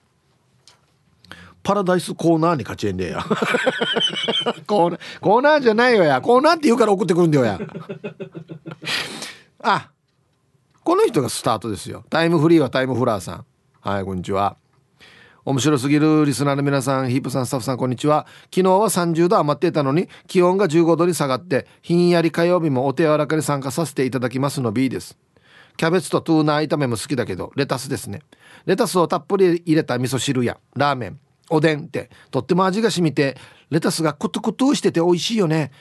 [1.62, 3.22] パラダイスコーナーに勝ちえんでや。
[4.66, 6.20] コーナーコーナーじゃないよや。
[6.20, 7.60] コーナーって言うから送ってくるんだよや。
[9.62, 9.90] あ
[10.82, 12.04] この人がスタートですよ。
[12.10, 13.44] タイムフリーはタイムフラーさん。
[13.80, 14.56] はいこんにちは。
[15.44, 18.26] 面白すぎるリスナーの皆さんヒープさんスタッフさんこんにちは。
[18.54, 25.18] 昨日は30度余っていたのに気温が15度に下がってひんやり火曜日もお手柔らかに参加させていただきますの B です。
[25.76, 28.22] キャベツとトゥーナー炒めも好きだけどレタスですね。
[28.66, 31.18] レタスをたっぷり入れた味噌汁やラーメン
[31.50, 33.36] おでんってとっても味が染みて
[33.70, 35.72] レタスがクトクトしてて美味しいよね。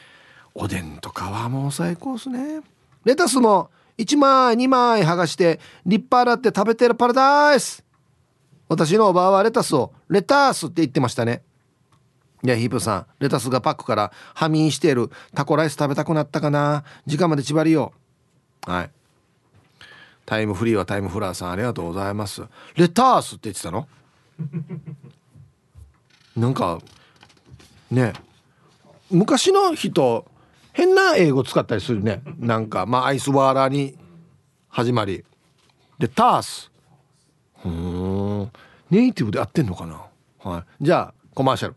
[0.53, 2.62] おでんとかはもう最高っすね。
[3.05, 7.84] レタスも1枚2枚剥がして立派洗って食べてるパラダイス。
[8.68, 11.43] 私のおばあはレタスをレタスって言ってましたね。
[12.43, 16.84] いやヒープさんレタスがパックからはみ出ているタコライス食べたくなったかな。
[17.05, 17.93] 時間まで縛りよ
[18.66, 18.91] はい。
[20.26, 22.43] タイムフリーはタイムフラーさんありがとうございます。
[22.76, 23.88] レタスって言ってたの？
[26.36, 26.79] なんか
[27.89, 28.13] ね。
[29.09, 30.25] 昔の人
[30.73, 32.21] 変な英語使ったりするね。
[32.38, 33.97] なんかまあアイスワーラーに
[34.69, 35.23] 始まり。
[35.99, 36.71] でタース。
[37.65, 38.51] うん。
[38.89, 40.01] ネイティブで合ってんのかな。
[40.39, 40.86] はい。
[40.86, 41.75] じゃあコマーシャル。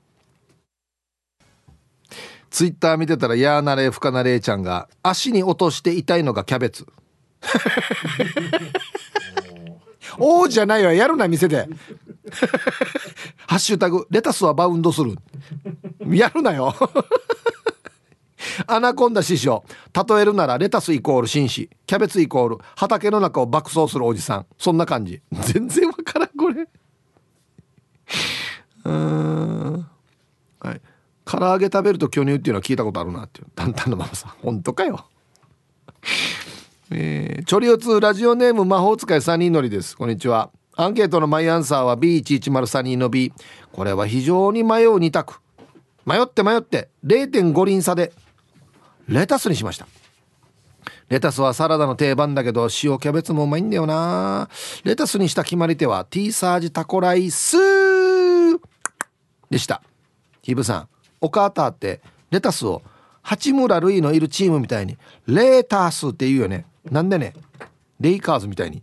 [2.50, 6.86] ツイッター見てたらやーなれふかなれちゃんが足に落として痛いのがキャベツ。
[10.18, 10.92] おおじゃないわ。
[10.92, 11.68] やるな店で。
[13.46, 15.16] ハッシュタグレタスはバウンドする。
[16.06, 16.74] やるなよ。
[18.66, 19.64] アナコンダ師匠。
[20.08, 21.70] 例えるならレタスイコール紳士。
[21.86, 24.46] キャベツイコール畑の中を爆走するおじさん。
[24.58, 25.20] そんな感じ。
[25.32, 26.66] 全然わからんこれ。
[28.84, 29.86] うん。
[30.60, 30.80] はい。
[31.24, 33.46] 唐揚げ食べると巨乳っていうのは聞いたことあるなっていう。
[33.54, 34.30] タンタンのママさん。
[34.42, 35.06] 本当かよ
[36.96, 39.96] えー、チョリオツラジオネーム魔法使いサニーのりです。
[39.96, 40.50] こんにちは。
[40.76, 43.32] アンケートのマイアンサーは B110 サニーの B
[43.72, 45.40] これは非常に迷う2択。
[46.06, 48.12] 迷って迷って0.5輪差で
[49.08, 49.88] レタスにしました。
[51.08, 54.48] レタスはサラダの定番だけど塩キャベツもうまいんだよな。
[54.84, 57.56] レタスにした決まり手は T サージタコライス
[59.50, 59.82] でした。
[60.42, 60.88] ヒブさん
[61.20, 62.82] お母たってレタスを
[63.20, 66.66] 八村塁のいるチームみたいにレータスって言うよね。
[66.90, 67.34] なんでね？
[68.00, 68.82] レイカーズみたいに。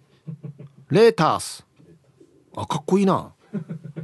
[0.89, 1.65] レータース。
[2.55, 3.31] あかっこいいな。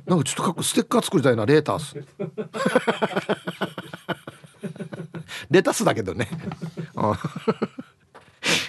[0.06, 1.95] なんかちょっとかっこステッカー作りたいなレータース。
[5.50, 6.30] レタスだけどね。
[6.95, 7.18] は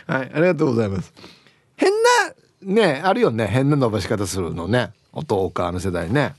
[0.09, 1.13] いありがとうございます。
[1.77, 1.99] 変な
[2.63, 3.47] ねあるよね。
[3.47, 4.93] 変な伸ばし方するのね。
[5.13, 6.35] お父かの世代ね。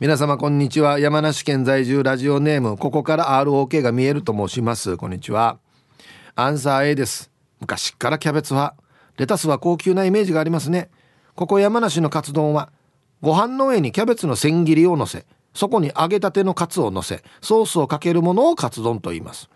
[0.00, 0.98] 皆様こんにちは。
[0.98, 2.76] 山梨県在住ラジオネーム。
[2.76, 4.96] ここから ROK が見えると申します。
[4.96, 5.58] こんにちは。
[6.34, 7.30] アンサー A です。
[7.60, 8.74] 昔からキャベツは
[9.18, 10.90] レタスは高級なイメージがありますね。
[11.34, 12.72] ここ山梨のカツ丼は
[13.20, 19.50] ご飯の上にキャベツの千切りをのせそこに揚げたてのカツをのせソースをかけるものをカツ丼と言います。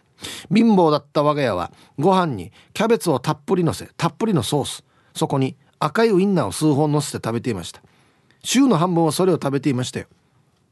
[0.55, 7.81] 貧乏だった我が家はご飯にキャベツをたっぷりのせたっぷりのソースそこに赤いウインナーを数本のせて食べていました。
[8.45, 10.09] 週の半分はそれを食べていましたよ。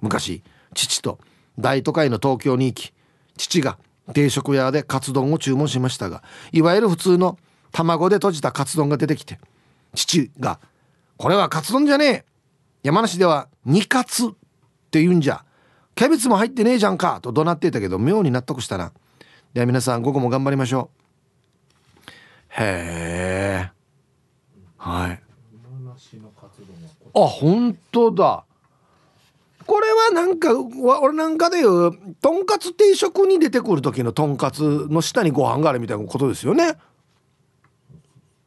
[0.03, 0.43] 昔
[0.75, 1.19] 父と
[1.59, 2.93] 大都会の東京に行き
[3.39, 3.79] 父が
[4.13, 7.39] 定食屋でカツ丼を注文しましたがいわゆる普通の
[7.73, 9.39] 卵で閉じたカツ丼が出てきて
[9.95, 10.61] 父が
[11.17, 12.25] 「これはカツ丼じゃねえ。
[12.83, 14.29] 山梨では煮カツっ
[14.91, 15.45] て言うんじゃ。
[15.95, 18.93] キャベツも入ってねえじゃんか」と怒鳴っていたけど妙に納得したな。
[19.55, 21.05] では皆さん午後も頑張りましょう。
[22.61, 23.71] へえ。
[24.77, 25.21] はい。
[27.15, 28.45] あ本当だ
[29.67, 30.51] これはなんか
[31.01, 36.77] 俺なんかでいうとんかつ定食に出てくる時のとんかつの下にご飯があるみたいなことですよね。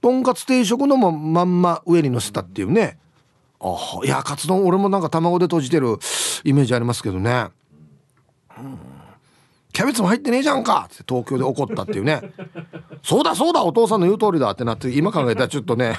[0.02, 3.00] とんかつ定食のまんま上にのせたっていうね。
[3.60, 5.98] あいやカツ丼俺もなんか卵で閉じてる
[6.44, 7.48] イメージありますけどね、
[8.56, 8.80] うん、
[9.74, 12.22] キャベツも入ってねえじゃんかって東京で怒ったっていうね。
[13.02, 15.98] そうだそうだお父さんの言う通りだってなって今考えたらちょっとね。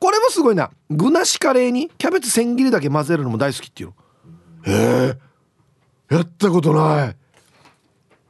[0.00, 0.70] これもすごいな。
[0.88, 3.92] 具なしカレーにキャベツ千切りだけ混ぜるのも大好きっていう
[4.66, 4.74] の。
[4.74, 5.16] へ
[6.10, 6.14] え。
[6.14, 7.16] やったことない。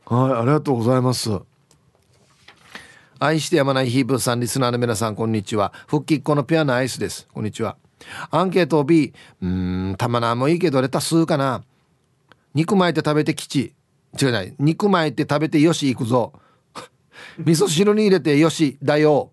[0.06, 1.30] はいありがとうございます。
[3.20, 5.72] 愛してやまないヒープさんリスナーの皆さんこんにちは。
[5.86, 7.28] 復帰っ子のピアノアイスです。
[7.32, 7.76] こんにちは。
[8.32, 11.62] アンケート B うん玉菜もいいけどレタスかな。
[12.52, 13.74] 肉巻いて食べて吉。
[14.20, 14.52] 違うない。
[14.58, 16.32] 肉巻いて食べてよし行くぞ。
[17.38, 19.30] 味噌汁に入れてよしだよ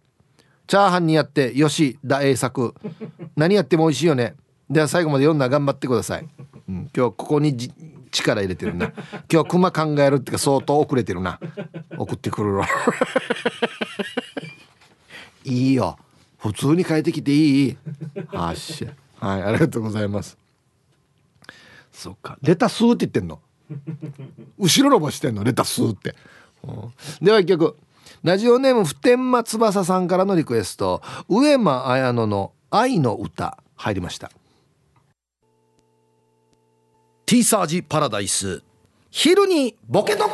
[0.68, 2.76] チャーハンにやってよしだ栄作。
[3.38, 4.36] 何やっても美味しいよね。
[4.70, 6.28] では最後まで読んだら頑張ってください、
[6.68, 7.56] うん、今日ここに
[8.12, 8.92] 力入れてるな。
[9.32, 11.40] 今日クマ考えるってか相当遅れてるな。
[11.98, 12.66] 送ってくるろ
[15.46, 15.98] いいよ。
[16.38, 17.78] 普通に帰ってきていい？
[18.34, 18.86] あっし。
[18.86, 18.92] ゃ
[19.26, 20.38] はいありがとうございます。
[21.94, 22.38] そっか。
[22.42, 23.40] レタスって言ってんの？
[24.60, 25.46] 後ろ伸ばしてんの？
[25.46, 26.14] レタスって、
[26.64, 26.94] うん、
[27.26, 27.78] では一曲
[28.28, 34.30] ラジオネーム普天間翼さんからのリクエスト上間綾乃の愛の歌入りました。
[37.26, 38.64] ティーサージパラダイス
[39.12, 40.32] 昼にボケとこ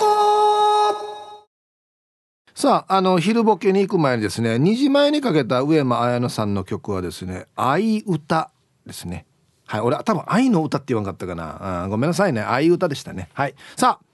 [2.56, 8.50] さああの昼ボケに行く前にですね2時前にかけた上間綾乃さんの曲はですね「愛歌」
[8.88, 9.28] ですね。
[9.68, 12.42] はい俺多分愛の歌って言わんかったかな、ごめんなさいね。
[12.42, 13.30] 愛歌でしたね。
[13.34, 13.54] はい。
[13.76, 14.06] さあ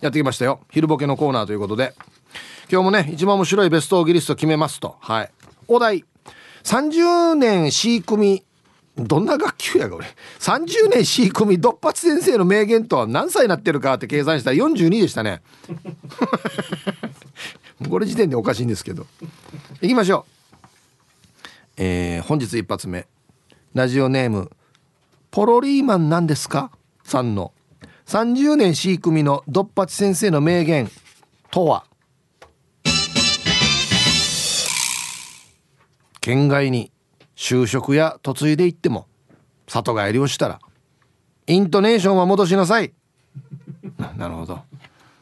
[0.00, 0.58] やってきましたよ。
[0.72, 1.94] 昼ボケのコーナーということで。
[2.70, 4.96] 今日もね一番面白いベストオギリスト決めますと。
[5.00, 5.30] はい。
[5.66, 6.04] お題。
[6.64, 8.44] 30年 C 組
[8.96, 10.06] どんな学級やが俺。
[10.40, 15.40] 30年 C 組ドッパチ先生の名言とは何歳になってるかって計算したら42でしたね。
[17.88, 19.06] これ時点でおかしいんですけど。
[19.80, 20.32] いきましょう。
[21.78, 23.06] えー、本日一発目。
[23.72, 24.50] ラジオネーム
[25.30, 26.70] ポロリーマンなんですか？
[27.04, 27.52] さんの。
[28.06, 30.90] 30年 C 組のドッパチ先生の名言
[31.50, 31.84] とは？
[36.20, 36.92] 県外に
[37.36, 39.06] 就職や嫁いで行っても
[39.66, 40.60] 里帰りをしたら
[41.46, 42.92] イントネーションは戻しなさい。
[44.16, 44.60] なるほど。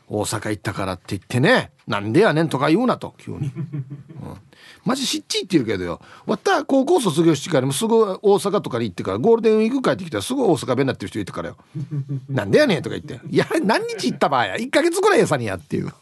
[0.08, 3.48] 大阪行ったからって言ってねなんでやねんとか言うなと急に、うん、
[4.84, 6.00] マジしっちいって言うけどよ。
[6.26, 11.56] わた高校卒業してからもすぐ大阪とかに行ってからゴールデンウィーク帰ってきたらすぐ大阪弁になってる人いてからよ。
[12.28, 13.26] なんでやねんとか言って。
[13.28, 14.56] いや何日行った場合や。
[14.56, 15.92] 1ヶ月ぐらいやさにやっていう。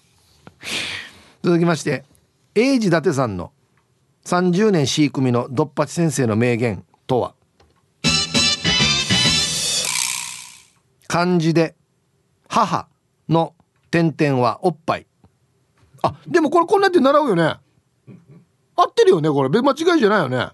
[1.43, 2.05] 続きまして
[2.55, 3.53] 英治伊達さんの
[4.25, 7.35] 30年 C 組のドッパチ先生の名言とは？
[11.07, 11.75] 漢字で
[12.49, 12.89] 母
[13.29, 13.55] の
[13.91, 15.07] 点々はおっぱい。
[16.03, 17.57] あでもこれこんなって習うよね。
[18.77, 19.51] 合ってるよねこれ。
[19.61, 20.49] 間違いじゃないよね。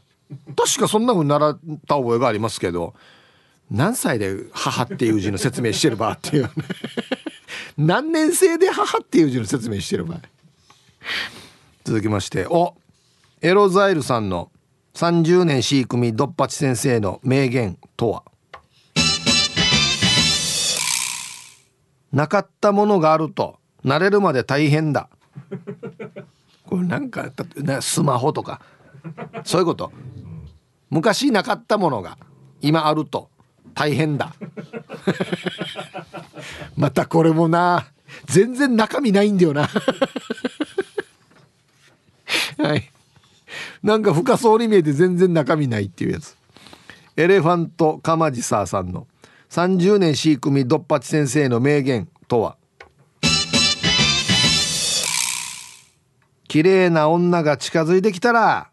[0.57, 2.95] 確かそんな風に習った覚えがありますけど
[3.71, 6.51] 何歳で母っていう字の説明してるばっていうね。
[7.79, 10.21] 何年生で母っていう字の説明してる場合
[11.85, 12.75] 続きましてお
[13.43, 14.53] エロザイルさんの
[14.93, 18.23] 30年 C 組ドッパチ先生の名言とは
[22.13, 25.09] なかったものがあると慣れるまで大変だ
[26.67, 27.33] これなんか
[27.81, 28.61] スマホとか。
[29.45, 29.91] そういうこと
[30.91, 32.19] 昔なかったものが
[32.61, 33.31] 今あると
[33.73, 34.35] 大変だ
[36.77, 37.87] またこれもな。
[38.27, 39.71] 全然中身ないんだよな。
[42.59, 42.91] はい。
[43.83, 46.37] なんか深そうに見えて全然中身ないっていうやつ。
[47.17, 49.07] エレファントカマジサーさんの。
[49.49, 52.57] 30年 C 組ドッパチ先生の名言とは。
[56.47, 58.71] 綺麗な女が近づいてきたら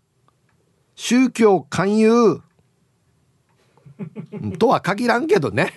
[0.96, 2.42] 宗教勧誘。
[4.60, 5.74] とは限らんけどね。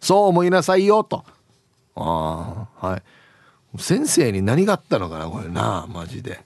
[0.00, 1.24] そう思いなさいよと。
[1.94, 3.02] ああはい。
[3.78, 6.40] 先生に何があったのかなこれなマジで。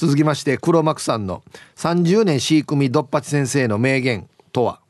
[0.00, 1.42] 続きまして黒幕さんの
[1.76, 4.80] 30年 C 組ドッパチ先生の名言とは？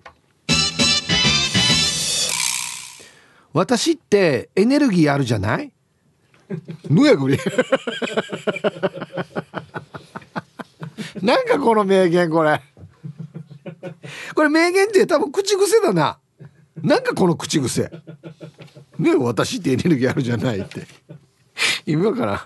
[3.52, 5.72] 私ってエネルギーあるじゃない？
[6.88, 7.16] ぬや
[11.20, 12.60] なんかこの名言これ。
[14.36, 16.20] これ名言って多分口癖だな。
[16.84, 17.90] なんかこの口癖。
[18.96, 20.86] ね私ってエネルギーあるじゃないって。
[21.84, 22.40] 意味わからん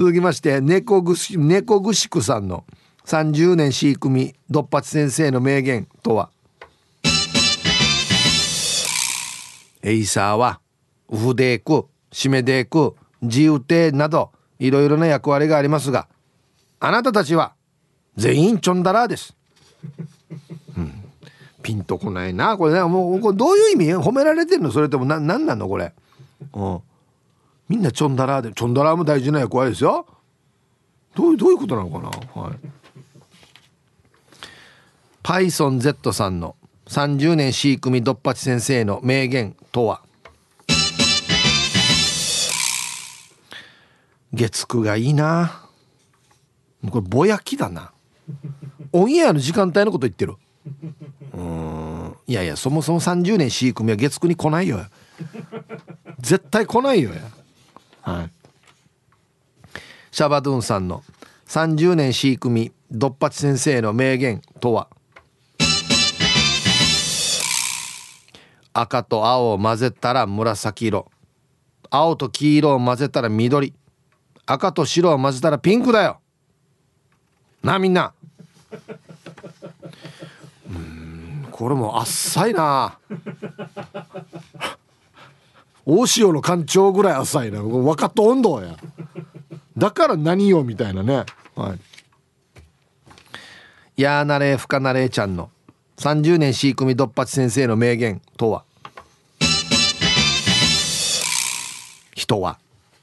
[0.00, 2.64] 続きまして猫ぐし猫ぐしくさんの
[3.04, 6.30] 30年 C 組ドッパチ先生の名言とは。
[9.82, 10.58] エイサーは
[11.10, 16.08] ウフデーク締めデーク自由亭などいろいろな役割がありますが
[16.78, 17.52] あなたたちは
[18.16, 19.36] 全員チョンダラーです、
[20.78, 20.94] うん、
[21.62, 22.82] ピンとこないなこれね。
[22.84, 23.96] もうこれどういう意味？
[23.96, 24.70] 褒められてるの？
[24.70, 25.68] それとも何なんなの？
[25.68, 25.92] これ、
[26.54, 26.80] うん、
[27.70, 30.04] みんなチョンダラーでチョンダラーも大事な役割ですよ。
[31.14, 32.08] どうどういうことなのかな？
[32.42, 32.54] はい。
[35.22, 36.56] PythonZ さんの
[36.86, 40.02] 30年 C 組ドッパチ先生の名言とは？
[44.32, 45.68] 月9がいいな。
[46.90, 47.92] これぼやきだな。
[48.92, 50.34] オンエアの時間帯のこと言ってる。
[51.34, 52.16] うん。
[52.26, 54.80] いやいやそもそも30年 C 組は月9に来ないよ。
[56.18, 57.10] 絶対来ないよ。
[57.10, 57.20] や
[58.02, 58.30] はい。
[60.10, 61.02] シャバドゥンさんの
[61.46, 64.88] 30年 C 組ドッパチ先生の名言とは？
[68.72, 71.10] 赤と青を混ぜたら紫色。
[71.90, 73.74] 青と黄色を混ぜたら緑。
[74.46, 76.20] 赤と白を混ぜたらピンクだよ。
[77.62, 78.12] なあみんな。
[80.68, 82.98] うんこれもあっさいな。
[85.86, 87.62] 大潮の艦長ぐらい浅いな。
[87.62, 88.76] 分かっと温度や。
[89.76, 91.24] だから何よみたいなね。
[91.54, 91.74] は
[93.96, 94.02] い。
[94.02, 95.50] やーなれふかなれちゃんの。
[95.98, 98.64] 30年 C 組ドッパチ先生の名言とは。
[102.14, 102.58] 人は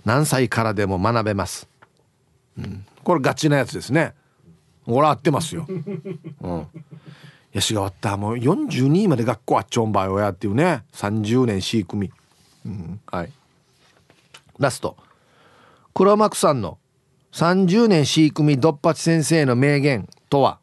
[0.06, 1.68] 何歳からでも学べます、
[2.58, 4.14] うん、これガチなやつですね。
[4.86, 5.74] 俺合ってますよ、う
[6.50, 6.68] ん、
[7.52, 10.84] やしがわったもう42まで学校あっちょんばよやっていうね。
[10.94, 12.10] 30年 C 組、
[13.12, 13.32] はい。
[14.60, 14.98] ラスト。
[15.94, 16.78] 黒幕さんの
[17.32, 20.60] 30年 C 組ドッパチ先生の名言とは？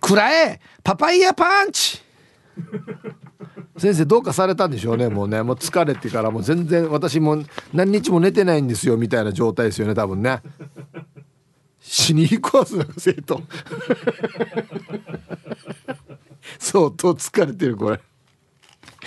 [0.00, 2.00] くらえパパイヤパンチ。
[3.76, 5.08] 先生どうかされたんでしょうね。
[5.08, 7.44] もうねもう疲れてからもう全然私も
[7.74, 10.40] 何日も寝てないんですよみたいな状態ですよね多分ね。
[11.80, 13.42] 死に行こうす生徒。
[16.58, 18.00] 相当疲れてるこれ。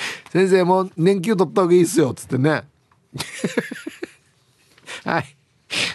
[0.32, 2.64] 先生もう年休取った方がいいっすよっつってね。
[5.06, 5.36] はい。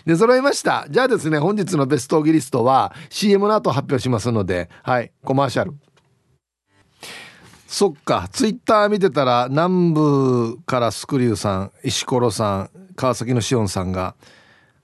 [0.07, 0.87] で揃いました。
[0.89, 5.75] じゃあですね本日のベストギリストは CM の後発表しますのではいコマーシャル。
[7.67, 14.15] そっかツイッター見てたら南部からスクリューさん石ころさん川崎のしおんさんが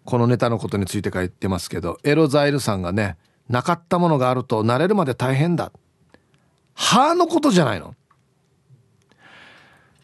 [0.05, 3.17] このネタのことについて書いてますけどエロザイルさんがね
[3.49, 5.73] なかったものがあると慣れるまで大変だ。
[6.75, 7.95] 歯のことじゃないの。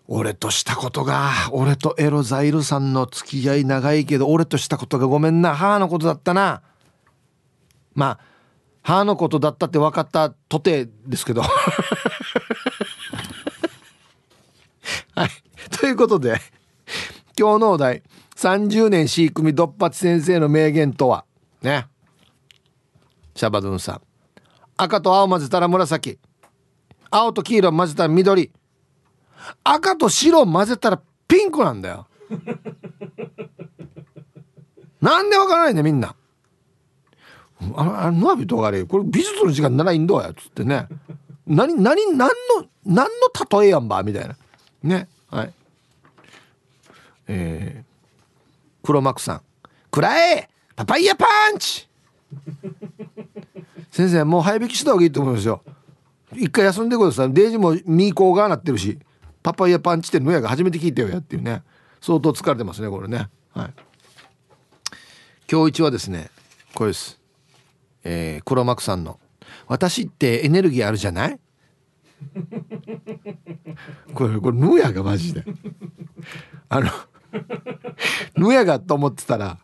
[0.09, 5.55] 俺としたことが俺とエロザイルさんの付き合い長いけど俺としたことがごめんな。
[5.55, 6.63] 母のことだったな。
[7.95, 8.21] まあ
[8.83, 11.43] 母のことだったって分かったとてですけど。
[15.17, 15.31] はい。
[15.71, 16.41] ということで
[17.37, 18.05] 今日のお題
[18.37, 21.25] 30年 C 組ドッパチ先生の名言とは？
[21.63, 21.89] ね。
[23.35, 24.01] シャバドゥンさん。
[24.77, 26.21] 赤と青混ぜたら紫。
[27.11, 28.53] 青と黄色混ぜたら緑。
[29.65, 32.07] 赤と白を混ぜたらピンクなんだよ。
[35.01, 36.15] なんでわからないんだみんな。
[37.75, 40.89] あのあのビとがれこれ美術の時間ならいいんだやつってね。
[41.47, 42.35] 何何何の
[42.85, 44.37] 何の例えやんばみたいな。
[44.83, 45.09] ね。
[45.31, 45.53] はい。
[47.29, 49.43] えー、黒幕さん
[49.91, 51.89] 「くらえパパイヤパンチ!」
[53.91, 55.63] 先生もう早引きした方がいいと思いますよ。
[56.35, 57.33] 一回休んでください。
[57.33, 58.99] デージもミーコーがなってるし。
[59.47, 61.63] パパイヤパンチってのやが初めて聞いてよやっていうね。
[62.01, 63.29] 相当疲れてますねこれね。
[63.55, 63.75] はい。
[65.49, 66.31] 今日一はですね
[66.75, 67.21] これです。
[68.03, 69.21] えー、黒幕さんの
[69.69, 71.39] 「私ってエネルギーあるじゃない?」
[74.15, 75.45] これこれヌヤがマジで。
[76.69, 76.91] あの
[78.35, 79.61] ヌヤがと思ってたら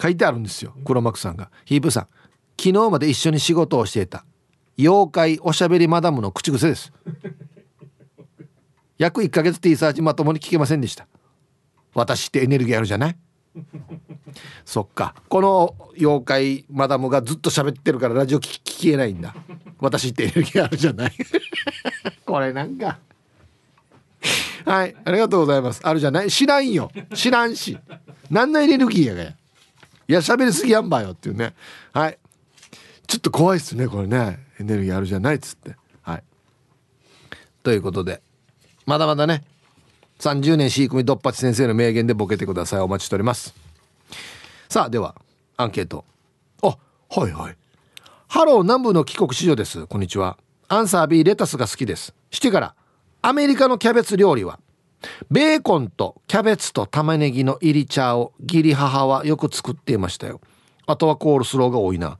[0.00, 2.06] 書いてあるんですよ黒幕さんが「ヒープさん
[2.56, 4.24] 昨日まで一緒に仕事をしていた。
[4.78, 6.92] 妖怪おしゃべりマダムの口癖です」
[8.98, 11.06] 約1ヶ月 T サーチまともに聞けませんでした。
[11.94, 13.16] 私ってエネルギーあるじゃない？
[14.64, 15.14] そっか。
[15.28, 19.34] この妖怪マダムがずっと喋ってるからラジオ聞聞けないんだ。
[19.80, 21.12] 私ってエネルギーあるじゃない？
[22.26, 22.98] これなんか。
[24.64, 25.80] はいありがとうございます。
[25.84, 26.30] あるじゃない？
[26.30, 26.90] 知らんよ。
[27.14, 27.78] 知らんし。
[28.30, 29.30] 何のエネルギーやがや。
[29.30, 31.54] いや喋りすぎやんばよっていうね。
[31.92, 32.18] はい。
[33.06, 34.38] ちょっと怖いっすねこれね。
[34.60, 35.76] エネルギーあるじゃないっつって。
[36.02, 36.22] はい。
[37.62, 38.20] ということで。
[38.88, 39.44] まだまだね。
[40.18, 42.80] 30年 C 組ドッパチ先生の名言でボケてください。
[42.80, 43.54] お待ちしております。
[44.70, 45.14] さあでは
[45.58, 46.06] アンケート。
[46.62, 46.68] あ
[47.10, 47.56] はいはい。
[48.28, 49.86] ハロー南部の帰国子女です。
[49.86, 50.38] こんにちは。
[50.68, 52.14] アンサー B レタスが好きです。
[52.30, 52.74] してから
[53.20, 54.58] アメリカのキャベツ料理は
[55.30, 60.40] ベーコンとキャベツと玉ねぎのイリチャーを義理母はよく作っていましたよ。
[60.86, 62.18] あとはコールスローが多いな。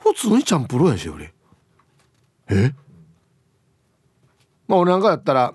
[0.00, 1.32] 普通にチャンプルーやし俺
[2.50, 2.74] え？
[4.66, 5.54] まあ俺なんかやったら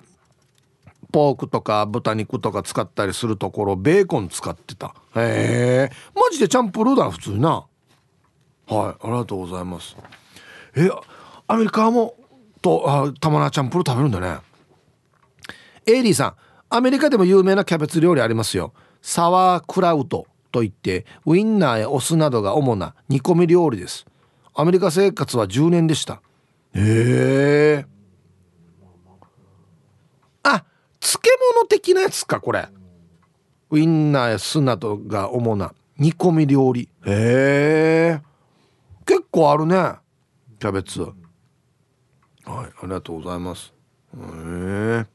[1.13, 4.95] ポークとか豚肉とか使ったりするところベーコン使ってた。
[5.15, 5.91] へえ。
[6.15, 7.67] マジでチャンプルーだ普通な。
[8.67, 8.67] はい。
[8.67, 9.95] ありがとうございます。
[10.75, 10.89] え
[11.47, 12.15] アメリカも
[12.63, 14.39] とあたまなチャンプルー食べるんだね。
[15.85, 16.35] エイリーさん。
[16.69, 18.73] アメリカでも有名なキャベツ料理ありますよ。
[19.03, 24.07] サワークラウトといってウインナーやお酢などが主な煮込み料理です。
[24.55, 26.21] アメリカ生活は10年でした。
[26.73, 27.85] へえ
[30.41, 30.65] あ
[31.03, 31.19] 漬
[31.57, 32.65] 物的なやつかこれ。
[33.71, 36.87] ウインナーや酢などが主な煮込み料理。
[37.05, 38.21] へえ。
[39.05, 39.95] 結構あるね
[40.59, 41.01] キャベツ。
[41.01, 41.13] はい
[42.45, 43.73] ありがとうございます。
[44.15, 44.17] へ
[45.03, 45.05] え。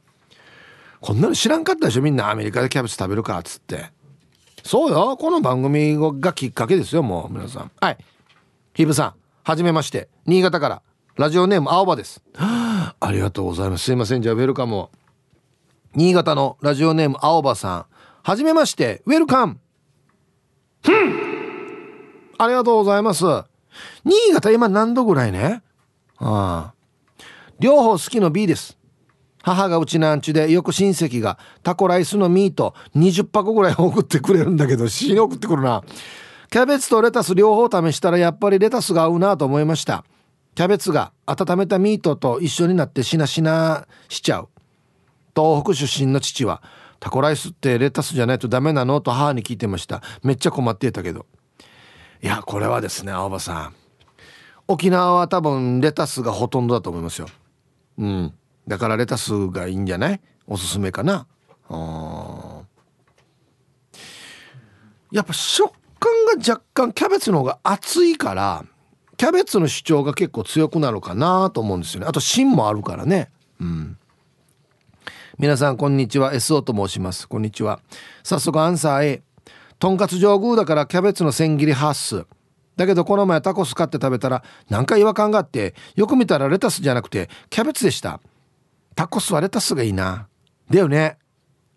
[1.01, 2.31] こんなの知らんかったでしょみんな。
[2.31, 3.91] アメリカでキャベツ食べるかっつって。
[4.63, 5.17] そうよ。
[5.17, 7.71] この番組がきっかけですよもう皆さん。
[7.81, 7.99] はい。
[8.75, 10.09] ヒブさんはじめまして。
[10.27, 10.83] 新潟から。
[11.17, 12.23] ラジオネーム青葉です。
[12.37, 13.85] ありがとうございます。
[13.85, 14.91] すいませんじゃあウェルカムを
[15.95, 17.87] 新潟のラジオネーム青葉さん。
[18.23, 19.59] はじめましてウェルカム。
[22.39, 23.25] ありがとうございます。
[24.05, 25.63] 新潟今何度ぐらいね？
[26.19, 26.75] ああ。
[27.59, 28.79] 両方好きの B です。
[29.43, 35.83] 母がうちなんちでよく親戚がタコライスのミート20箱ぐらい送ってくれるんだけど死に送ってくるな。
[36.51, 40.05] キャベツとレタス両方試したらやっぱりレタスが合うなと思いました。
[40.55, 44.49] キャベツが温めたミートと一緒になってしなしなしちゃう。
[45.39, 46.63] 東北出身の父は
[46.99, 49.01] タコライスってレタスじゃないとダメなの？
[49.01, 50.03] と母に聞いてました。
[50.25, 51.27] めっちゃ困っていたけど。
[52.21, 53.75] いやこれはですね青葉さん。
[54.67, 57.29] 沖縄は多分レタスがほとんどだと思いますよ。
[57.99, 58.35] うん。
[58.67, 60.21] だからレタスがいいんじゃない？
[60.49, 61.29] おすすめかな？
[65.13, 68.65] やっぱ食感が若干キャベツの方が厚いから
[69.17, 72.07] キャベツの主張が結構強くなるかなと思うんですよね。
[72.09, 73.31] あと芯もあるからね。
[73.61, 73.98] うん。
[75.39, 76.33] 皆さんこんにちは。
[76.35, 77.29] SO と申します。
[77.29, 77.79] こんにちは。
[78.25, 79.23] 早速アンサー A
[79.79, 82.27] とんかつ上宮だからキャベツの千切りハッス。
[82.77, 88.21] だけどこの前タコス買って食べたらなんか違和感があってよく見たらレタスじゃなくてキャベツでした。
[88.97, 90.27] タコスはレタスがいいな。
[90.69, 91.19] だよね。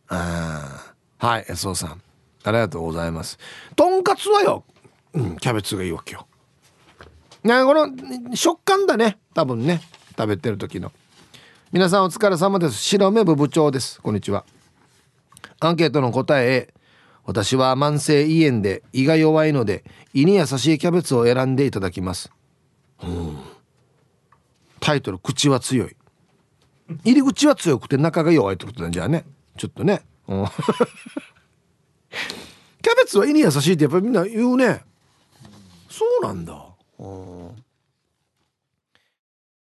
[0.08, 2.02] あはい SO さん。
[2.44, 3.38] ありがとうございます。
[3.76, 4.64] とんかつはよ、
[5.14, 6.26] うん、キャベツがいいわけよ。
[7.44, 9.20] なこの食感だね。
[9.36, 9.82] 多分ね。
[10.18, 10.92] 食べてる時の。
[11.72, 12.76] 皆さんお疲れ様です。
[12.76, 14.02] 白目部部長です。
[14.02, 14.43] こんにちは。
[15.61, 16.73] アンケートの答え
[17.23, 22.30] 私は慢性胃炎で胃が弱いので胃に優しいキャベツを選んでいただきます。
[23.02, 23.38] うん
[24.81, 25.95] タイトル口は強い。
[27.06, 29.23] 入り口は強くて中が弱いってことなんじゃね。
[29.56, 30.45] ちょっとね、うん、
[32.84, 34.84] キャベツは胃に優しいってやっぱりみんな言うね。
[35.89, 36.65] そうなんだ。
[36.99, 37.64] うん。